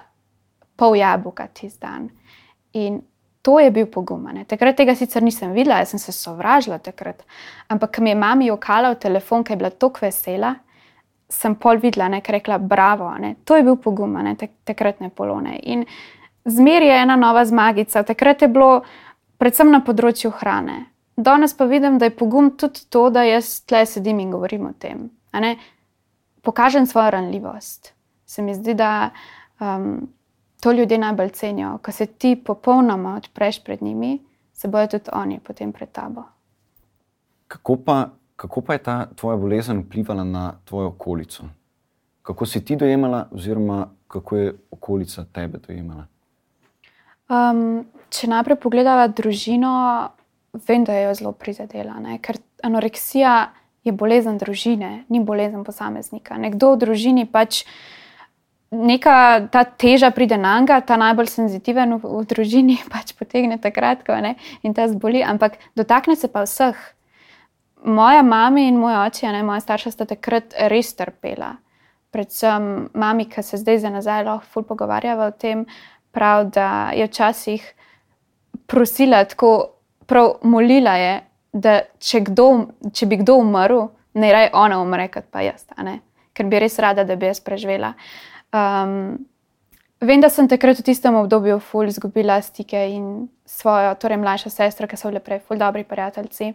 [0.76, 2.10] pol jabolka tisti dan.
[2.74, 3.04] In
[3.44, 4.24] to je bil pogum.
[4.34, 4.46] Ne.
[4.48, 7.26] Takrat tega sicer nisem videla, jaz sem se sovražila takrat.
[7.68, 10.56] Ampak, ko mi je mama jokala v telefon, ker je bila tako vesela,
[11.30, 13.36] sem pol videla, ne, ker je rekla: Bravo, ne.
[13.44, 15.60] to je bil pogum, ne, takrat ne polone.
[15.64, 15.84] In
[16.46, 18.84] zmer je ena nova zmagica, takrat je bilo
[19.38, 20.86] predvsem na področju hrane.
[21.20, 24.74] Danes pa vidim, da je pogum tudi to, da jaz tle sedim in govorim o
[24.74, 25.10] tem.
[26.44, 27.94] Pokažem svojo ranljivost.
[28.26, 29.12] Se mi zdi, da
[29.62, 30.08] um,
[30.64, 31.78] to ljudje najbolj cenijo.
[31.78, 34.20] Ko se ti popolnoma odpreš pred njimi,
[34.54, 36.24] se bojo tudi oni potem pred tabo.
[37.48, 41.44] Kako pa, kako pa je ta tvoja bolezen vplivala na tvojo okolico?
[42.22, 46.06] Kako si ti dojemala, oziroma kako je okolica tebe dojemala?
[47.30, 49.74] Um, če najprej pogledamo družino,
[50.68, 52.20] vem, da je jo zelo prizadela, ne?
[52.22, 53.52] ker anoreksija
[53.84, 56.38] je bolezen družine, ni bolezen posameznika.
[56.38, 57.66] Nekdo v družini pač
[58.74, 64.04] neka ta teža pride na njega, ta najbolj senzitiven v, v družini, pač potegne takrat,
[64.06, 66.78] ko ne, in ta zboli, ampak dotakne se pa vseh.
[67.84, 71.58] Moja mama in moj oče, ne moja starša, sta takrat res trpela.
[72.14, 75.66] Predvsem mami, ki se zdaj za nazaj lahko ful pogovarjava o tem,
[76.14, 77.66] prav, da je včasih
[78.70, 79.74] prosila, tako
[80.08, 81.14] prav molila je,
[81.54, 82.48] da če, kdo,
[82.94, 85.66] če bi kdo umrl, ne raj ona umre, kot pa jaz,
[86.34, 87.92] ker bi res rada, da bi jaz preživela.
[87.94, 89.26] Uh, Um,
[90.02, 94.88] vem, da sem takrat v tistem obdobju ful izgubila stike in svojo, torej mlajšo sestro,
[94.88, 96.54] ki so bile prej ful dobri prijatelji.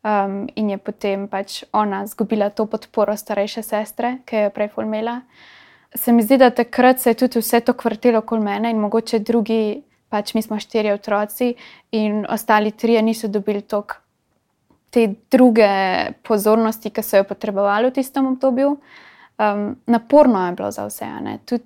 [0.00, 4.84] Um, in je potem pač ona izgubila to podporo starejše sestre, ki je prej ful
[4.84, 5.20] imela.
[5.94, 9.18] Se mi zdi, da takrat se je tudi vse to kvrtelo okoli mene in mogoče
[9.18, 11.54] drugi, pač mi smo štiri otroci
[11.96, 13.96] in ostali trije niso dobili toliko
[14.90, 15.70] te druge
[16.26, 18.76] pozornosti, ki so jo potrebovali v tistem obdobju
[19.40, 21.06] um, naporno je bilo za vse.
[21.44, 21.62] Tud,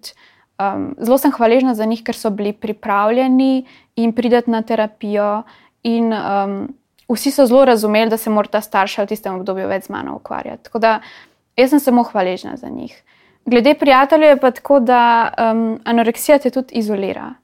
[0.59, 5.43] um, zelo sem hvaležna za njih, ker so bili pripravljeni in prideti na terapijo.
[5.83, 6.69] In, um,
[7.09, 10.17] vsi so zelo razumeli, da se mora ta starša v tistem obdobju več z mano
[10.17, 10.65] ukvarjati.
[10.65, 11.01] Tako da
[11.57, 13.03] jaz sem samo hvaležna za njih.
[13.47, 17.35] Glede prijateljev je pa tako, da um, anoreksija te tudi izolira.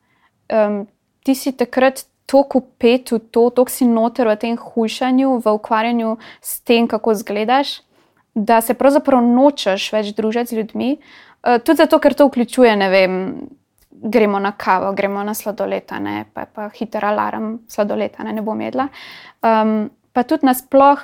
[0.49, 0.87] Um,
[1.23, 6.17] ti si takrat tako upet v to, tako si noter v tem hujšanju, v ukvarjanju
[6.41, 7.81] s tem, kako izgledaš
[8.35, 12.91] da se pravzaprav nočeš več družiti z ljudmi, uh, tudi zato, ker to vključuje, ne
[12.93, 13.17] vem,
[13.91, 18.61] gremo na kavo, gremo na sladoled, ne pa, pa hiter alarm, sladoled, ne, ne bom
[18.61, 18.89] jedla.
[19.45, 21.03] Um, pa tudi nasploh,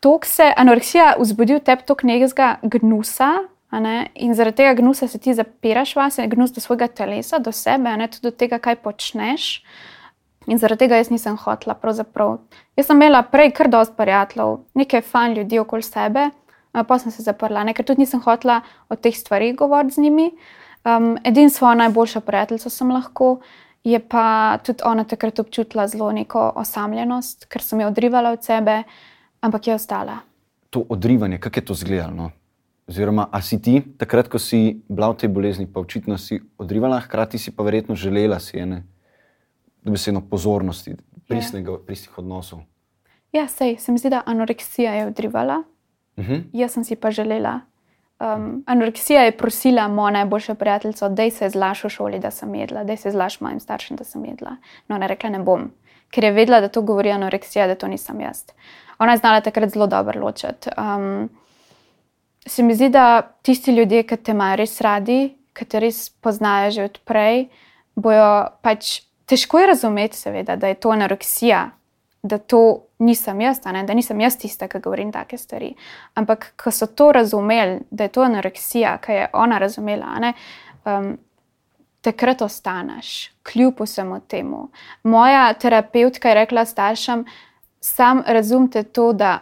[0.00, 3.32] to se anoreksija vzbudi v tebi tok nekega gnusa.
[3.68, 8.06] In zaradi tega gnusa se ti zapiraš vase, gnus do svojega telesa, do sebe, ne
[8.08, 9.58] tudi do tega, kaj počneš.
[10.48, 11.76] In zaradi tega jaz nisem hotla.
[11.76, 12.38] Pravzaprav.
[12.76, 16.30] Jaz sem imela prej kar dosti prijateljev, nekaj fan ljudi okoli sebe,
[16.72, 17.74] pa sem se zaprla, ne?
[17.76, 20.30] ker tudi nisem hotla o teh stvarih govoriti z njimi.
[20.88, 23.38] Um, Edina svoja najboljša prijateljica sem lahko,
[23.84, 28.82] je pa tudi ona takrat občutila zelo neko osamljenost, ker sem jo odrivala od sebe,
[29.40, 30.20] ampak je ostala.
[30.70, 32.14] To odrivanje, kako je to izgledalo?
[32.16, 32.30] No?
[32.88, 37.00] Oziroma, a si ti takrat, ko si bila v tej bolezni, pa očitno si odrivala,
[37.04, 38.86] hkrati si pa verjetno želela si ene
[39.90, 40.96] besedno pozornosti,
[41.28, 42.60] pristnih odnosov.
[43.32, 45.62] Ja, sej, se mi zdi, da anoreksija je odrivala.
[46.16, 46.32] Uh mhm.
[46.32, 46.42] -huh.
[46.52, 47.60] Jaz sem si pa želela.
[48.20, 52.84] Um, anoreksija je prosila moja najboljša prijateljica, da se zlaš v šoli, da sem jedla,
[52.84, 54.56] da se zlaš mojim staršem, da sem jedla.
[54.88, 55.70] No, ona rekla, ne bom,
[56.10, 58.42] ker je vedela, da to govori anoreksija, da to nisem jaz.
[58.98, 60.70] Ona je znala takrat zelo dobro ločiti.
[60.78, 61.30] Um,
[62.46, 66.70] se mi zdi, da tisti ljudje, ki te imajo res radi, ki te res poznajo
[66.70, 67.46] že odprej,
[67.94, 71.70] bojo pač težko je razumeti, seveda, da je to anoreksija,
[72.22, 72.62] da to
[72.98, 75.74] nisem jaz, ne, da nisem jaz tista, ki govorim take stvari.
[76.14, 80.32] Ampak, ko so to razumeli, da je to anoreksija, ki je ona razumela, ne,
[80.84, 81.12] um,
[82.00, 84.68] takrat ostaneš, kljub vsemu temu.
[85.02, 87.24] Moja terapeutka je rekla staršem,
[87.80, 89.38] sam razumete to, da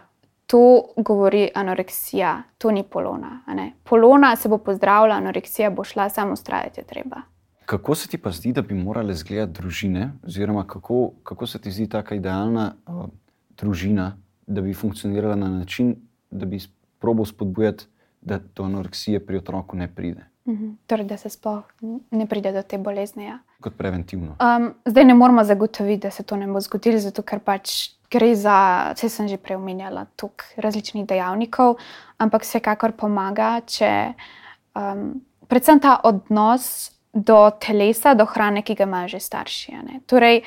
[0.46, 3.40] to govori anoreksija, to ni polona.
[3.85, 7.22] Polona se bo pozdravila, anoreksija bo šla, samo ustrajati je treba.
[7.66, 11.70] Kako se ti pa zdi, da bi morale izgledati družine, oziroma kako, kako se ti
[11.70, 13.05] zdi ta idealna uh,
[13.59, 15.96] družina, da bi funkcionirala na način,
[16.31, 16.61] da bi
[16.98, 17.87] probo spodbujati,
[18.20, 20.26] da do anoreksije pri otroku ne pride?
[20.48, 20.70] Mhm.
[20.87, 21.64] Torej, da se sploh
[22.11, 23.24] ne pride do te bolezni.
[23.24, 23.38] Ja.
[23.61, 24.37] Kot preventivno.
[24.38, 28.35] Um, zdaj ne moramo zagotoviti, da se to ne bo zgodilo, zato ker pač gre
[28.35, 31.81] za, vse sem že prej omenjala, toliko različnih dejavnikov,
[32.18, 33.90] ampak vsekakor pomaga, če
[34.79, 35.16] um,
[35.50, 39.72] predvsem ta odnos do telesa, do hrane, ki ga imajo že starši.
[40.07, 40.42] Torej,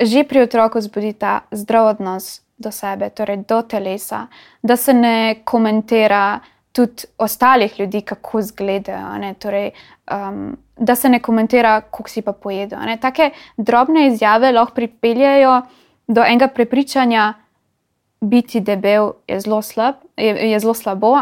[0.00, 4.26] že pri otroku zbudi ta zdrav odnos do sebe, torej do telesa,
[4.62, 6.40] da se ne komentira
[6.72, 9.34] tudi ostalih ljudi, kako izgledajo.
[9.38, 9.70] Torej,
[10.10, 12.76] um, da se ne komentira, kako si pa pojedo.
[13.00, 15.62] Take drobne izjave lahko pripeljajo
[16.08, 17.34] do enega prepričanja,
[18.20, 21.14] biti debel je zelo, slab, je, je zelo slabo.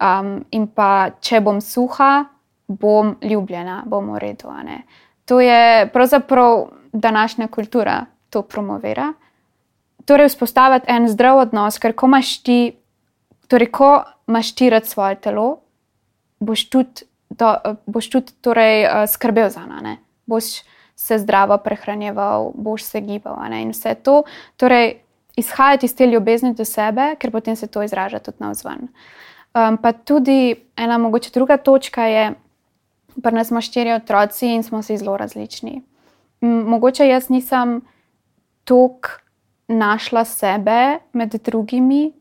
[0.00, 2.24] Um, in pa če bom suha,
[2.68, 4.48] bom ljubljena, bom redu.
[5.24, 9.12] To je pravzaprav današnja kultura, to promovira.
[10.04, 12.76] Torej, vzpostaviti en zdrav odnos, ker ko imaš ti
[13.48, 15.60] Torej, ko imaš ti rad svoje telo,
[16.40, 17.54] boš tudi, do,
[17.86, 20.44] boš tudi torej, uh, skrbel za njega, boš
[20.96, 23.38] se zdravo prehranjeval, boš se gibal.
[23.52, 24.22] In vse to,
[24.56, 24.98] torej,
[25.36, 28.88] izhajati iz te ljubezni do sebe, ker potem se to izraža tudi na vzven.
[29.54, 32.32] Um, pa tudi ena mogoče druga točka je,
[33.32, 35.82] nas smo štiri otroci in smo si zelo različni.
[36.40, 37.80] Mogoče jaz nisem
[38.64, 39.08] toliko
[39.68, 42.12] našla sebe med drugimi,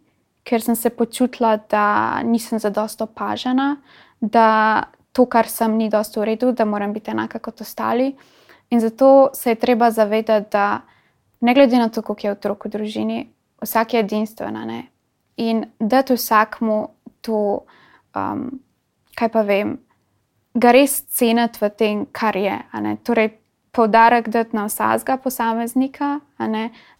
[0.44, 3.76] ker sem se počutila, da nisem zadosto opažena,
[4.22, 8.16] da to, kar sem, ni dosto v redu, da moram biti enaka kot ostali.
[8.70, 10.82] In zato se je treba zavedati, da
[11.42, 13.20] ne glede na to, koliko je otrok v družini,
[13.62, 14.58] vsak je edinstven.
[15.38, 16.88] In da tu vsakmu
[17.22, 17.66] to,
[18.16, 18.50] um,
[19.16, 19.78] kaj pa vem,
[20.56, 22.56] ga res ceniti v tem, kar je.
[23.04, 23.34] Torej,
[23.76, 26.20] poudarek dati na vsakega posameznika,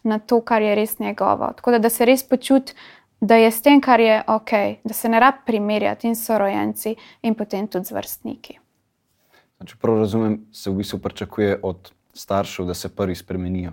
[0.04, 1.52] na to, kar je res njegovo.
[1.56, 2.76] Tako da, da se res počuti
[3.20, 4.50] da je s tem, kar je ok,
[4.84, 8.58] da se ne rabi primerjati in so rojenci, in potem tudi z vrstniki.
[9.66, 13.72] Če prav razumem, se v bistvu pričakuje od staršev, da se prvi spremenijo.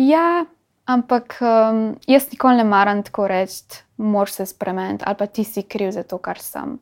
[0.00, 0.44] Ja,
[0.88, 5.62] ampak um, jaz nikoli ne maram tako reči, moraš se spremeniti ali pa ti si
[5.62, 6.78] kriv za to, kar sem.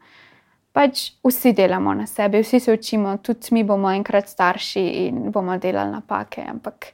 [0.79, 5.57] Pač vsi delamo na sebi, vsi se učimo, tudi mi bomo enkrat starši in bomo
[5.59, 6.45] delali napake.
[6.47, 6.93] Ampak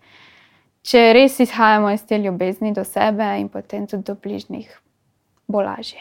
[0.89, 4.71] če res izhajamo iz te ljubezni do sebe in potem tudi do bližnjih,
[5.53, 6.01] bo lažje.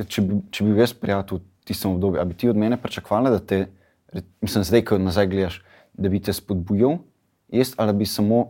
[0.00, 3.36] Ja, če bi, če bi jaz prijatelj v tistem obdobju, bi ti od mene pričakovala,
[3.36, 3.62] da te,
[4.42, 5.62] mislim, zdaj, ko nazaj gledaš,
[5.94, 6.98] da bi te spodbujal,
[7.54, 8.48] jaz ali bi samo,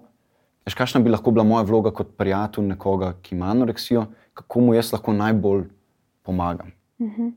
[0.64, 4.80] veš, kakšna bi lahko bila moja vloga kot prijatelj nekoga, ki ima anoreksijo, kako mu
[4.80, 5.66] jaz lahko najbolj
[6.24, 6.72] pomagam.
[6.96, 7.32] Uh -huh.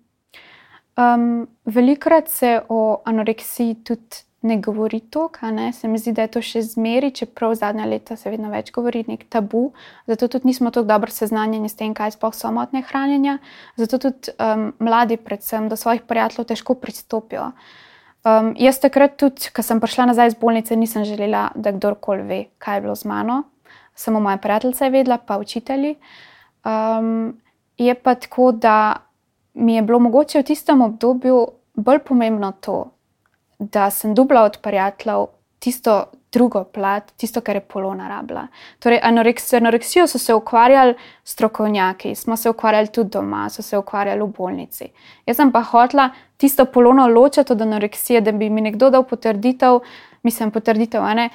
[0.97, 5.39] Um, velikrat se o anoreksiji tudi ne govori toliko.
[5.73, 9.03] Se mi zdi, da je to še zmeri, čeprav zadnja leta se vedno več govori,
[9.07, 9.71] nek tabu.
[10.07, 13.37] Zato tudi nismo tako dobro seznanjeni s tem, kaj sploh so motne hranjenja.
[13.77, 17.51] Zato tudi um, mladi, predvsem do svojih prijateljev, težko pristopijo.
[18.27, 22.39] Um, jaz takrat, tudi, ko sem prišla nazaj iz bolnice, nisem želela, da kdorkoli ve,
[22.61, 23.43] kaj je bilo z mano.
[23.97, 25.95] Samo moja prijateljica je vedela, pa učitelji.
[26.67, 27.37] Um,
[27.77, 29.06] je pa tako, da
[29.57, 32.91] mi je bilo mogoče v tistem obdobju bolj pomembno to,
[33.59, 35.25] da sem dubla od prijateljev
[35.59, 38.47] tisto drugo plat, tisto, kar je polona rabila.
[38.79, 40.93] Torej, anoreks, anoreksijo so se ukvarjali
[41.23, 44.89] strokovnjaki, smo se ukvarjali tudi doma, so se ukvarjali v bolnici.
[45.25, 49.79] Jaz sem pa hotla tisto polono ločiti od anoreksije, da bi mi nekdo dal potrditev,
[50.23, 51.29] mislim, potrditev, ne.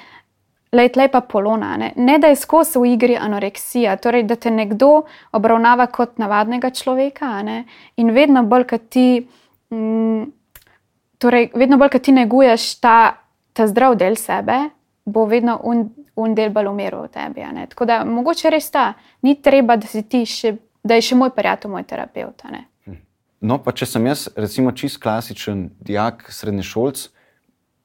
[0.73, 1.75] Lej, tlej pa polona.
[1.77, 1.91] Ne?
[1.95, 7.35] ne, da je skozi v igri anoreksija, torej da te nekdo obravnava kot navadnega človeka
[7.97, 9.27] in vedno bolj, kot ti.
[9.73, 10.31] Mm,
[11.23, 13.15] Torej, vedno bolj, ko ti neguješ ta,
[13.55, 14.57] ta zdrav del sebe,
[15.05, 15.85] bo vedno un,
[16.19, 17.45] un del bolj umiril v tebi.
[17.71, 18.89] Tako da mogoče res ta,
[19.21, 22.43] ni treba, da, še, da je še moj prijatelj, moj terapeut.
[22.43, 22.99] Hm.
[23.39, 27.07] No, pa če sem jaz, recimo, čist klasičen dijak, srednji šolc,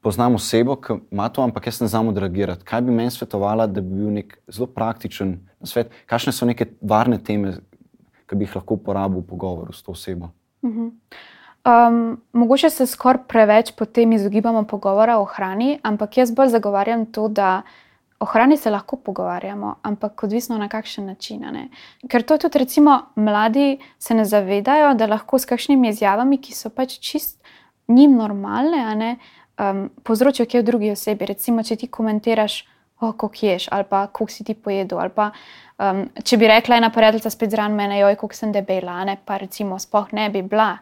[0.02, 2.64] poznam osebo, ki ima to, ampak jaz ne znam odreagirati.
[2.64, 5.90] Kaj bi meni svetovala, da bi bil nek zelo praktičen svet?
[6.06, 7.56] Kakšne so neke varne teme,
[8.28, 10.30] ki bi jih lahko uporabil v pogovoru s to osebo?
[10.62, 10.92] Uh -huh.
[11.68, 17.28] Um, mogoče se skoraj preveč potem izogibamo pogovora o hrani, ampak jaz bolj zagovarjam to,
[17.28, 17.62] da
[18.20, 21.40] o hrani se lahko pogovarjamo, ampak odvisno na kakšen način.
[21.40, 21.68] Ne?
[22.08, 26.70] Ker to tudi, recimo, mladi se ne zavedajo, da lahko s kakšnimi izjavami, ki so
[26.70, 27.44] pač čist
[27.88, 29.16] njim normalne,
[29.58, 31.26] um, povzročijo kaj v drugi osebi.
[31.26, 32.60] Recimo, če ti komentiraš,
[33.00, 35.10] oh, kako ješ, ali pa kako si ti pojedel.
[35.14, 35.30] Pa,
[35.78, 39.18] um, če bi rekla ena prijateljica spet zraven mene, joj, kako sem debela, ne?
[39.24, 40.76] pa recimo, spoh ne bi bila.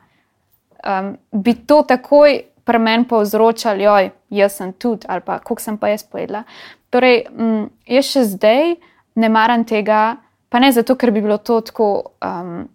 [0.87, 5.79] Um, bi to takoj pri meni povzročali, joj, jaz sem tudi, ali pa kako sem
[5.79, 6.45] pa jaz pojedla.
[6.91, 8.77] Torej, um, jaz še zdaj
[9.17, 10.17] ne maram tega,
[10.49, 11.91] pa ne zato, ker bi bilo to tako.
[12.23, 12.67] Um,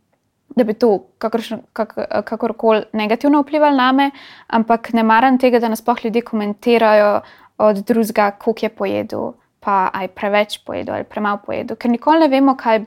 [0.55, 4.09] Da bi to kakorkoli kakor negativno vplivalo na me,
[4.47, 7.21] ampak ne maram tega, da nas pa ljudje komentirajo,
[7.61, 12.27] od drugega, koliko je pojedel, pa aj preveč pojedel ali premalo pojedel, ker nikoli ne
[12.27, 12.83] vemo, kaj,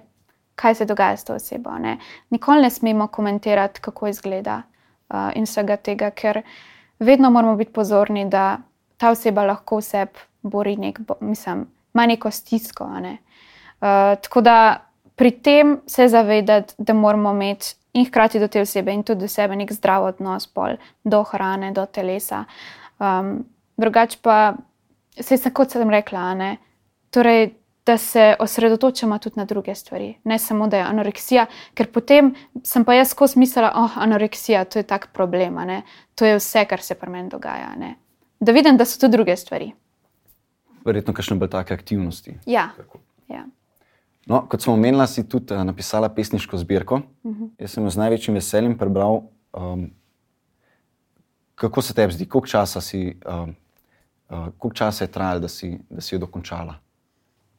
[0.54, 1.78] kaj se dogaja s to osebo.
[1.78, 1.98] Ne?
[2.30, 6.42] Nikoli ne smemo komentirati, kako izgleda uh, in vsega tega, ker
[6.98, 8.58] vedno moramo biti pozorni, da
[8.96, 10.06] ta oseba lahko vse
[10.42, 12.88] bori, nek, mislim, ima neko stisko.
[13.00, 13.18] Ne?
[13.80, 14.58] Uh, tako da
[15.16, 17.74] pri tem se zavedati, da moramo imeti.
[17.94, 21.68] In hkrati do te osebe, in tudi do sebe, nek zdrav odnos pol, do hrane,
[21.70, 22.40] do telesa.
[22.98, 23.44] Um,
[23.78, 24.54] drugače pa
[25.20, 26.56] se je, kot sem rekla, ne,
[27.14, 27.52] torej,
[27.86, 32.32] da se osredotočamo tudi na druge stvari, ne samo da je anoreksija, ker potem
[32.64, 35.82] sem pa jaz skozi mislila, da oh, je anoreksija, to je tak problem, ne,
[36.14, 37.74] to je vse, kar se pri meni dogaja.
[37.78, 37.94] Ne.
[38.40, 39.72] Da vidim, da so tu druge stvari.
[40.84, 42.38] Verjetno, kakšne bolj take aktivnosti.
[42.46, 42.70] Ja.
[43.28, 43.44] ja.
[44.26, 46.94] No, kot smo omenili, si tudi uh, napisala pesniško zbirko.
[47.22, 47.42] Uh mhm.
[47.42, 47.50] -huh.
[47.58, 49.22] Jaz sem jo z največjim veseljem prebral.
[49.52, 49.90] Um,
[51.54, 53.54] kako se tebi zdi, koliko časa si um,
[54.30, 55.48] uh, koliko časa je trajalo, da,
[55.90, 56.74] da si jo dokončala?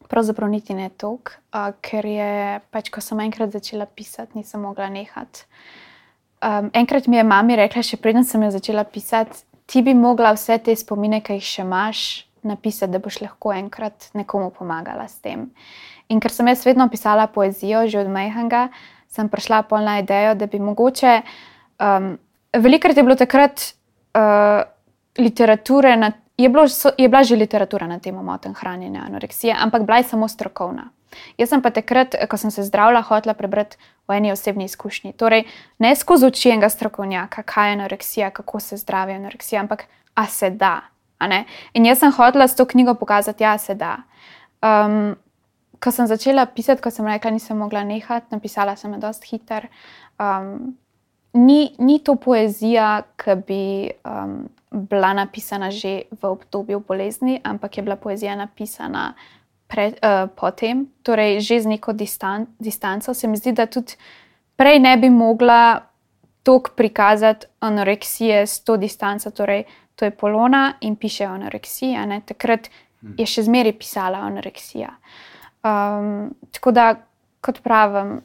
[0.07, 4.89] Pravzaprav niti ne toliko, uh, ker je pač, ko sem enkrat začela pisati, nisem mogla
[4.89, 5.45] nehati.
[6.45, 10.35] Um, enkrat mi je mama rekla, še preden sem jo začela pisati, ti bi mogla
[10.35, 12.01] vse te spomine, ki jih še imaš,
[12.45, 15.49] napisati, da boš lahko enkrat nekomu pomagala s tem.
[16.09, 18.69] In ker sem jaz vedno pisala poezijo, že od Mejhanga,
[19.09, 21.21] sem prišla polna idejo, da bi mogoče.
[21.79, 22.15] Um,
[22.53, 23.73] velikrat je bilo takrat
[24.15, 24.63] uh,
[25.17, 29.83] literature na je, bilo, so, je bila že literatura na temo motenj hranjenja anoreksije, ampak
[29.83, 30.89] bila je samo strokovna.
[31.37, 33.77] Jaz sem pa takrat, ko sem se zdravila, hotela prebrati
[34.07, 35.13] o eni osebni izkušnji.
[35.13, 35.45] Torej,
[35.79, 40.49] ne skozi oči enega strokovnjaka, kaj je anoreksija, kako se zdravi anoreksija, ampak a se
[40.49, 40.81] da.
[41.73, 43.97] In jaz sem hotela s to knjigo pokazati, da ja, se da.
[44.61, 45.15] Um,
[45.79, 49.67] ko sem začela pisati, ko sem rekla, nisem mogla nehati, napisala sem jo dosti hiter.
[50.19, 50.75] Um,
[51.33, 53.63] ni, ni to poezija, ki bi.
[54.03, 59.15] Um, bila napisana že v obdobju bolezni, ampak je bila poezija napisana
[59.67, 63.13] pred, uh, potem, torej že z neko distan, distanco.
[63.13, 63.95] Se mi zdi, da tudi
[64.55, 65.79] prej ne bi mogla
[66.45, 69.31] toliko prikazati anoreksije s to distanco.
[69.31, 69.63] Torej,
[69.95, 72.69] to je Polona in piše o anoreksiji, takrat
[73.01, 73.15] hm.
[73.17, 74.87] je še zmeraj pisala o anoreksiji.
[75.65, 76.85] Um, tako da,
[77.41, 78.19] kot pravim,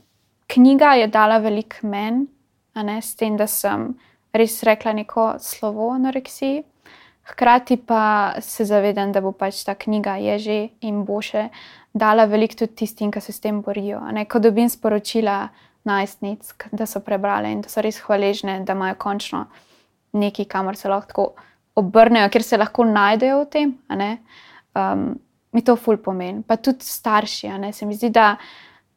[0.53, 2.27] knjiga je dala velik men,
[2.75, 3.95] s tem, da sem
[4.33, 6.63] res rekla neko slovo o anoreksiji.
[7.31, 11.49] Hkrati pa se zavedam, da bo pač ta knjiga je že in bo še
[11.95, 14.01] dala veliko tudi tistim, ki se s tem borijo.
[14.13, 14.27] Ne?
[14.27, 15.49] Ko dobim sporočila
[15.89, 19.47] najstnic, da so prebrale in da so res hvaležne, da imajo končno
[20.13, 21.31] nekaj, kamor se lahko
[21.79, 23.75] obrnejo, ker se lahko najdejo v tem.
[24.75, 25.07] Um,
[25.53, 26.43] mi to ful pomeni.
[26.47, 27.51] Pa tudi starši.
[27.73, 28.37] Se mi zdi, da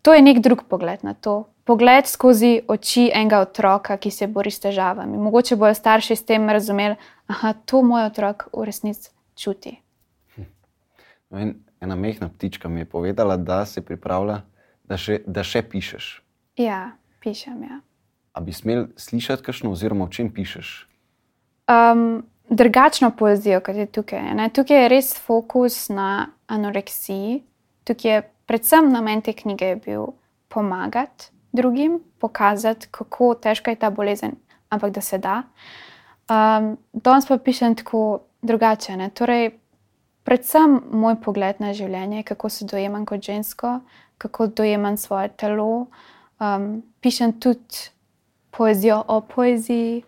[0.01, 4.51] to je nek drug pogled na to pogled skozi oči enega otroka, ki se bori
[4.51, 5.17] s težavami.
[5.17, 6.95] Mogoče bojo starši s tem razumeli,
[7.27, 9.77] da to moj otrok v resnici čuti.
[11.29, 14.41] No ena mehna ptička mi je povedala, da se pripravlja,
[14.83, 16.22] da še, da še pišeš.
[16.57, 17.63] Ja, pišem.
[17.63, 17.79] Ja.
[18.33, 20.87] A bi smel slišati, kakšno, oziroma o čem pišeš?
[21.69, 24.33] Um, drugačno poezijo, kot je tukaj.
[24.37, 24.49] Ne?
[24.53, 27.43] Tukaj je res fokus na anoreksiji.
[27.83, 30.11] Tukaj je predvsem namen te knjige bil
[30.47, 34.31] pomagati drugim, pokazati, kako težka je ta bolezen,
[34.69, 35.43] ampak da se da.
[36.29, 38.97] Um, danes pa pišem tako drugače.
[39.13, 39.51] Torej,
[40.23, 43.79] predvsem moj pogled na življenje, kako se dojemam kot žensko,
[44.17, 45.87] kako dojemam svoje telo.
[46.39, 47.89] Um, pišem tudi
[48.51, 50.03] poezijo o poeziji,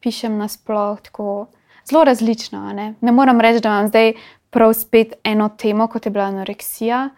[0.00, 1.46] pišem nasplošno,
[1.90, 2.72] zelo različno.
[2.72, 2.94] Ne?
[3.00, 4.12] ne moram reči, da imam zdaj
[4.50, 7.08] prav spet eno temo, kot je bila anoreksija,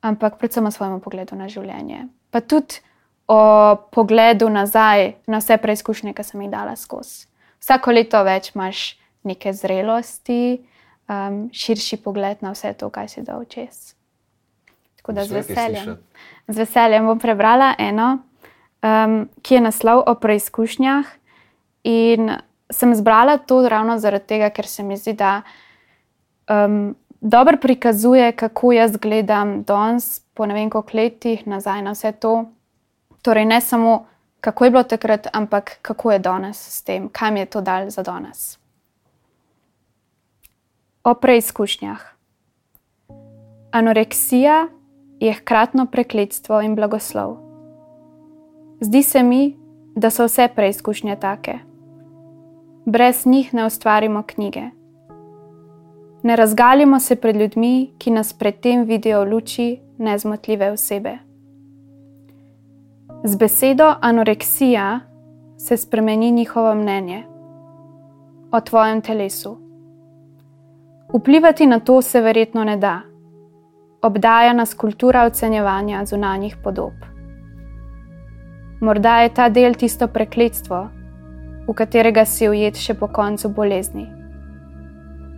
[0.00, 2.06] ampak predvsem o svojem pogledu na življenje.
[2.30, 2.80] Pa tudi
[3.28, 7.26] o pogledu nazaj na vse preizkušnje, ki sem jih dala skozi.
[7.60, 8.96] Vsako leto več imaš
[9.26, 10.62] neke zrelosti,
[11.08, 13.92] um, širši pogled na vse to, kaj si dal čez.
[15.00, 15.96] Tako da z veseljem.
[16.48, 18.18] Z veseljem bom prebrala eno,
[18.82, 21.18] um, ki je naslov o preizkušnjah
[21.88, 22.30] In
[22.70, 25.42] sem zbrala to ravno zaradi tega, ker se mi zdi, da
[26.50, 32.12] um, dobro prikazuje, kako jaz gledam danes, po ne vem koliko letih nazaj na vse
[32.12, 32.44] to.
[33.22, 34.06] Torej, ne samo
[34.40, 37.90] kako je bilo takrat, ampak kako je danes s tem, kaj mi je to dal
[37.90, 38.58] za danes.
[41.04, 42.04] O preizkušnjah.
[43.72, 44.66] Anoreksija
[45.20, 47.36] je hkratno prekletstvo in blagoslov.
[48.80, 49.56] Zdi se mi,
[49.96, 51.58] da so vse preizkušnje take.
[52.84, 54.62] Brez njih ne ustvarimo knjige.
[56.22, 61.18] Ne razgalimo se pred ljudmi, ki nas predtem vidijo v luči nezmotljive osebe.
[63.24, 65.00] Z besedo anoreksija
[65.58, 67.24] se spremeni njihovo mnenje
[68.52, 69.58] o tvojem telesu.
[71.14, 73.07] Vplivati na to se verjetno ne da.
[74.02, 76.92] Obdaja nas kultura ocenjevanja zunanjih podob.
[78.80, 80.88] Morda je ta del tisto prekletstvo,
[81.68, 84.06] v katerega si ujet še po koncu bolezni.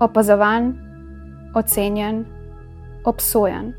[0.01, 0.75] Opazovan,
[1.57, 2.27] ocenjen,
[3.05, 3.73] obsojen.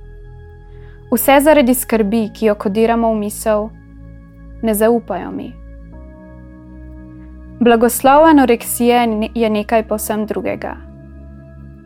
[1.14, 3.70] Vse zaradi skrbi, ki jo kodiramo v misel,
[4.66, 5.52] ne zaupajo mi.
[7.62, 10.91] Blagoslov anoreksije je nekaj povsem drugega.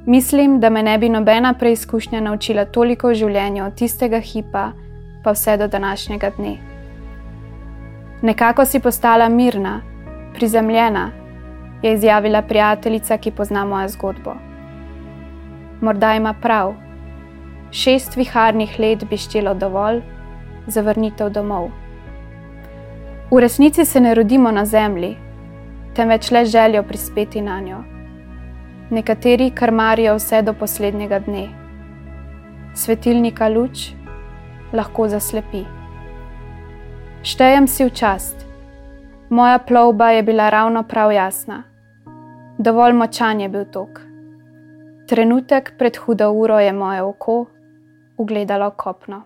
[0.06, 4.72] Mislim, da me ne bi nobena preizkušnja naučila toliko v življenju od tistega hipa
[5.24, 6.58] pa vse do današnjega dne.
[8.22, 9.82] Nekako si postala mirna,
[10.36, 11.12] prizemljena,
[11.82, 14.36] je izjavila prijateljica, ki pozna mojo zgodbo.
[15.82, 16.74] Morda ima prav,
[17.72, 20.02] šest viharnih let bi štelo dovolj
[20.68, 21.70] za vrnitev domov.
[23.32, 25.16] V resnici se ne rodimo na zemlji,
[25.96, 27.95] temveč le željo prispeti na njo.
[28.90, 31.50] Nekateri krmarijo vse do poslednjega dne.
[32.76, 33.94] Svetilnika luč
[34.74, 35.64] lahko zaslepi.
[37.26, 38.46] Štejem si v čast.
[39.30, 41.64] Moja plovba je bila ravno prav jasna.
[42.58, 44.02] Dovolj močan je bil tok.
[45.10, 47.46] Trenutek pred hudo uro je moje oko
[48.18, 49.24] ugledalo kopno.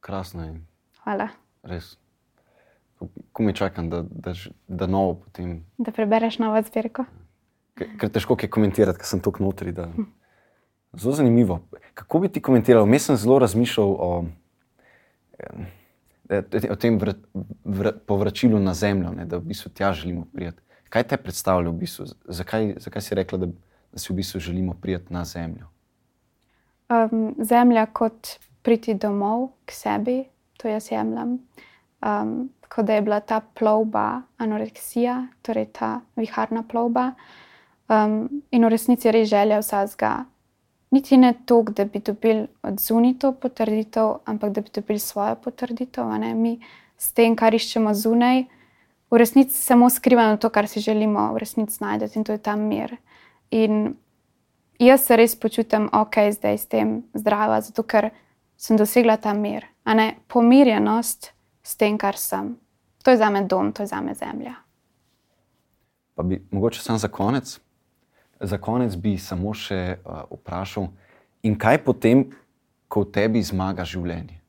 [0.00, 0.54] Krasno je.
[1.02, 1.28] Hvala.
[1.62, 1.99] Res.
[3.32, 4.34] Ko mi čakam, da, da,
[4.68, 5.60] da novo potem.
[5.78, 7.04] Da prebereš novo zbirko.
[7.74, 9.72] Ker težko je komentirati, ker sem tukaj notri.
[9.72, 9.88] Da...
[10.92, 11.60] Zelo zanimivo.
[11.94, 12.88] Kako bi ti komentiral?
[12.92, 14.10] Jaz sem zelo razmišljal o,
[16.70, 17.14] o tem vr,
[17.64, 20.60] vr, povračilu na zemljo, ne, da v bistvu tja želimo prijeti.
[20.90, 22.06] Kaj te predstavlja v bistvu?
[22.28, 23.46] Zakaj, zakaj si rekla, da,
[23.92, 25.70] da si v bistvu želimo prijeti na zemljo?
[26.90, 30.24] Um, zemlja kot priti domov k sebi,
[30.58, 31.38] to jaz jemljem.
[32.02, 37.12] Um, kot da je bila ta plovba anoreksija, torej ta viharna plovba.
[37.90, 40.12] Um, in v resnici je res želja vsega.
[40.90, 45.34] Niti ne to, da bi dobili od zunaj to potrditev, ampak da bi dobili svojo
[45.34, 46.06] potrditev.
[46.34, 46.58] Mi
[46.98, 48.44] s tem, kar iščemo zunaj,
[49.10, 52.56] v resnici samo skrivamo to, kar si želimo v resnici najti in to je ta
[52.56, 52.96] mir.
[53.50, 53.96] In
[54.78, 58.10] jaz se res počutim ok, zdaj s tem zdrava, zato ker
[58.56, 59.66] sem dosegla ta mir,
[60.28, 61.32] pomirjenost
[61.70, 62.56] s tem, kar sem.
[63.06, 64.54] To je za me dom, to je za me zemlja.
[66.14, 67.60] Pa bi mogoče samo za konec.
[68.40, 70.88] Za konec bi samo še uh, vprašal,
[71.46, 72.24] in kaj potem,
[72.90, 74.40] ko v tebi zmaga življenje?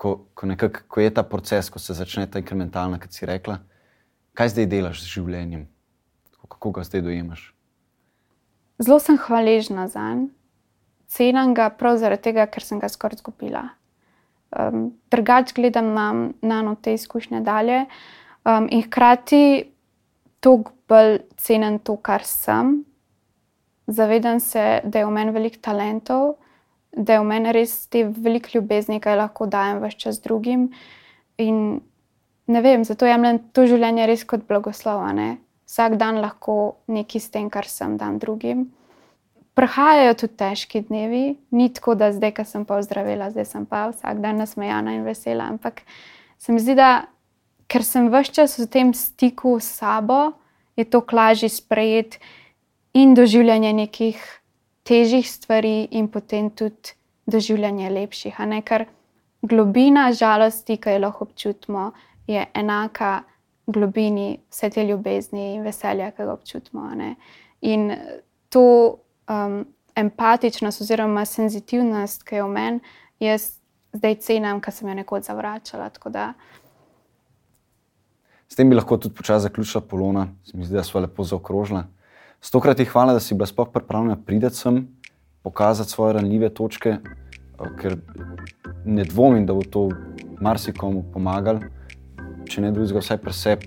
[0.00, 3.58] Ko, ko, nekak, ko je ta proces, ko se začne ta inkrementalna, kot si rekla,
[4.38, 5.66] kaj zdaj delaš z življenjem,
[6.46, 7.50] kako ga zdaj dojemaš?
[8.78, 10.32] Zelo sem hvaležna za njega
[11.14, 13.68] cenim ga prav zaradi tega, ker sem ga skoraj izgubila.
[14.54, 17.84] Um, drugač gledam na, na no te izkušnje dalje
[18.44, 19.70] um, in hkrati
[20.40, 22.84] toliko bolj cenim to, kar sem.
[23.86, 26.36] Zavedam se, da je v meni veliko talentov,
[26.92, 30.68] da je v meni res te veliko ljubezni, ki jih lahko dajem vse čas drugim.
[31.42, 31.80] In
[32.46, 35.34] ne vem, zato jemljem to življenje res kot blagoslovene.
[35.66, 38.68] Vsak dan lahko nekaj s tem, kar sem, dan drugim
[39.54, 43.86] prihajajo tudi težki dnevi, ni tako, da zdaj, ko sem pa ozdravila, zdaj sem pa
[43.92, 45.46] vsak dan nasmejana in vesela.
[45.50, 45.82] Ampak
[46.38, 47.06] se mi zdi, da
[47.70, 50.34] ker sem vse čas v tem stiku s sabo,
[50.76, 52.18] je to lažje sprejeti
[52.94, 54.18] in doživljanje nekih
[54.82, 56.94] težjih stvari, in potem tudi
[57.26, 58.36] doživljanje lepših.
[58.64, 58.86] Ker
[59.42, 61.92] globina žalosti, ki jo lahko občutimo,
[62.26, 63.22] je enaka
[63.66, 66.90] globini vse te ljubezni in veselja, ki ga občutimo.
[67.62, 67.92] In
[68.50, 68.98] to
[69.28, 69.64] um,
[69.96, 72.80] empatičnost oziroma senzitivnost, ki je v meni,
[73.22, 73.54] jaz
[73.94, 75.90] zdaj cenim, ker sem jo nekoč zavračala.
[78.48, 81.84] S tem bi lahko tudi počasi zaključila polona, se mi zdi, da smo lepo zaokrožili.
[82.40, 84.88] Stokrat ti hvala, da si bila sploh pripravljena priti sem,
[85.42, 86.96] pokazati svoje ranljive točke,
[87.80, 87.96] ker
[88.84, 89.88] ne dvomim, da bo to
[90.40, 91.60] marsikomu pomagalo,
[92.48, 93.64] če ne drugega, vsaj preseb,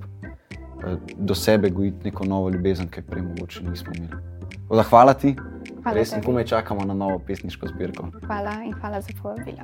[1.18, 4.37] do sebe gojiti neko novo ljubezen, ki prej mogoče nismo imeli.
[4.70, 5.36] Oda, hvala ti,
[5.84, 6.26] Hvala res in tebi.
[6.26, 8.09] komaj čakamo na novo pesniško zbirko.
[8.26, 9.63] Hvala in hvala za povabilo.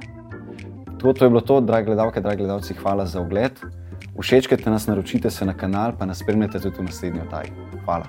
[0.97, 3.59] Tako, to je bilo to, dragi gledalke, dragi gledalci, hvala za ogled.
[4.19, 7.51] Všečkajte nas, naročite se na kanal, pa nas spremljate tudi v naslednji oddaji.
[7.85, 8.05] Hvala.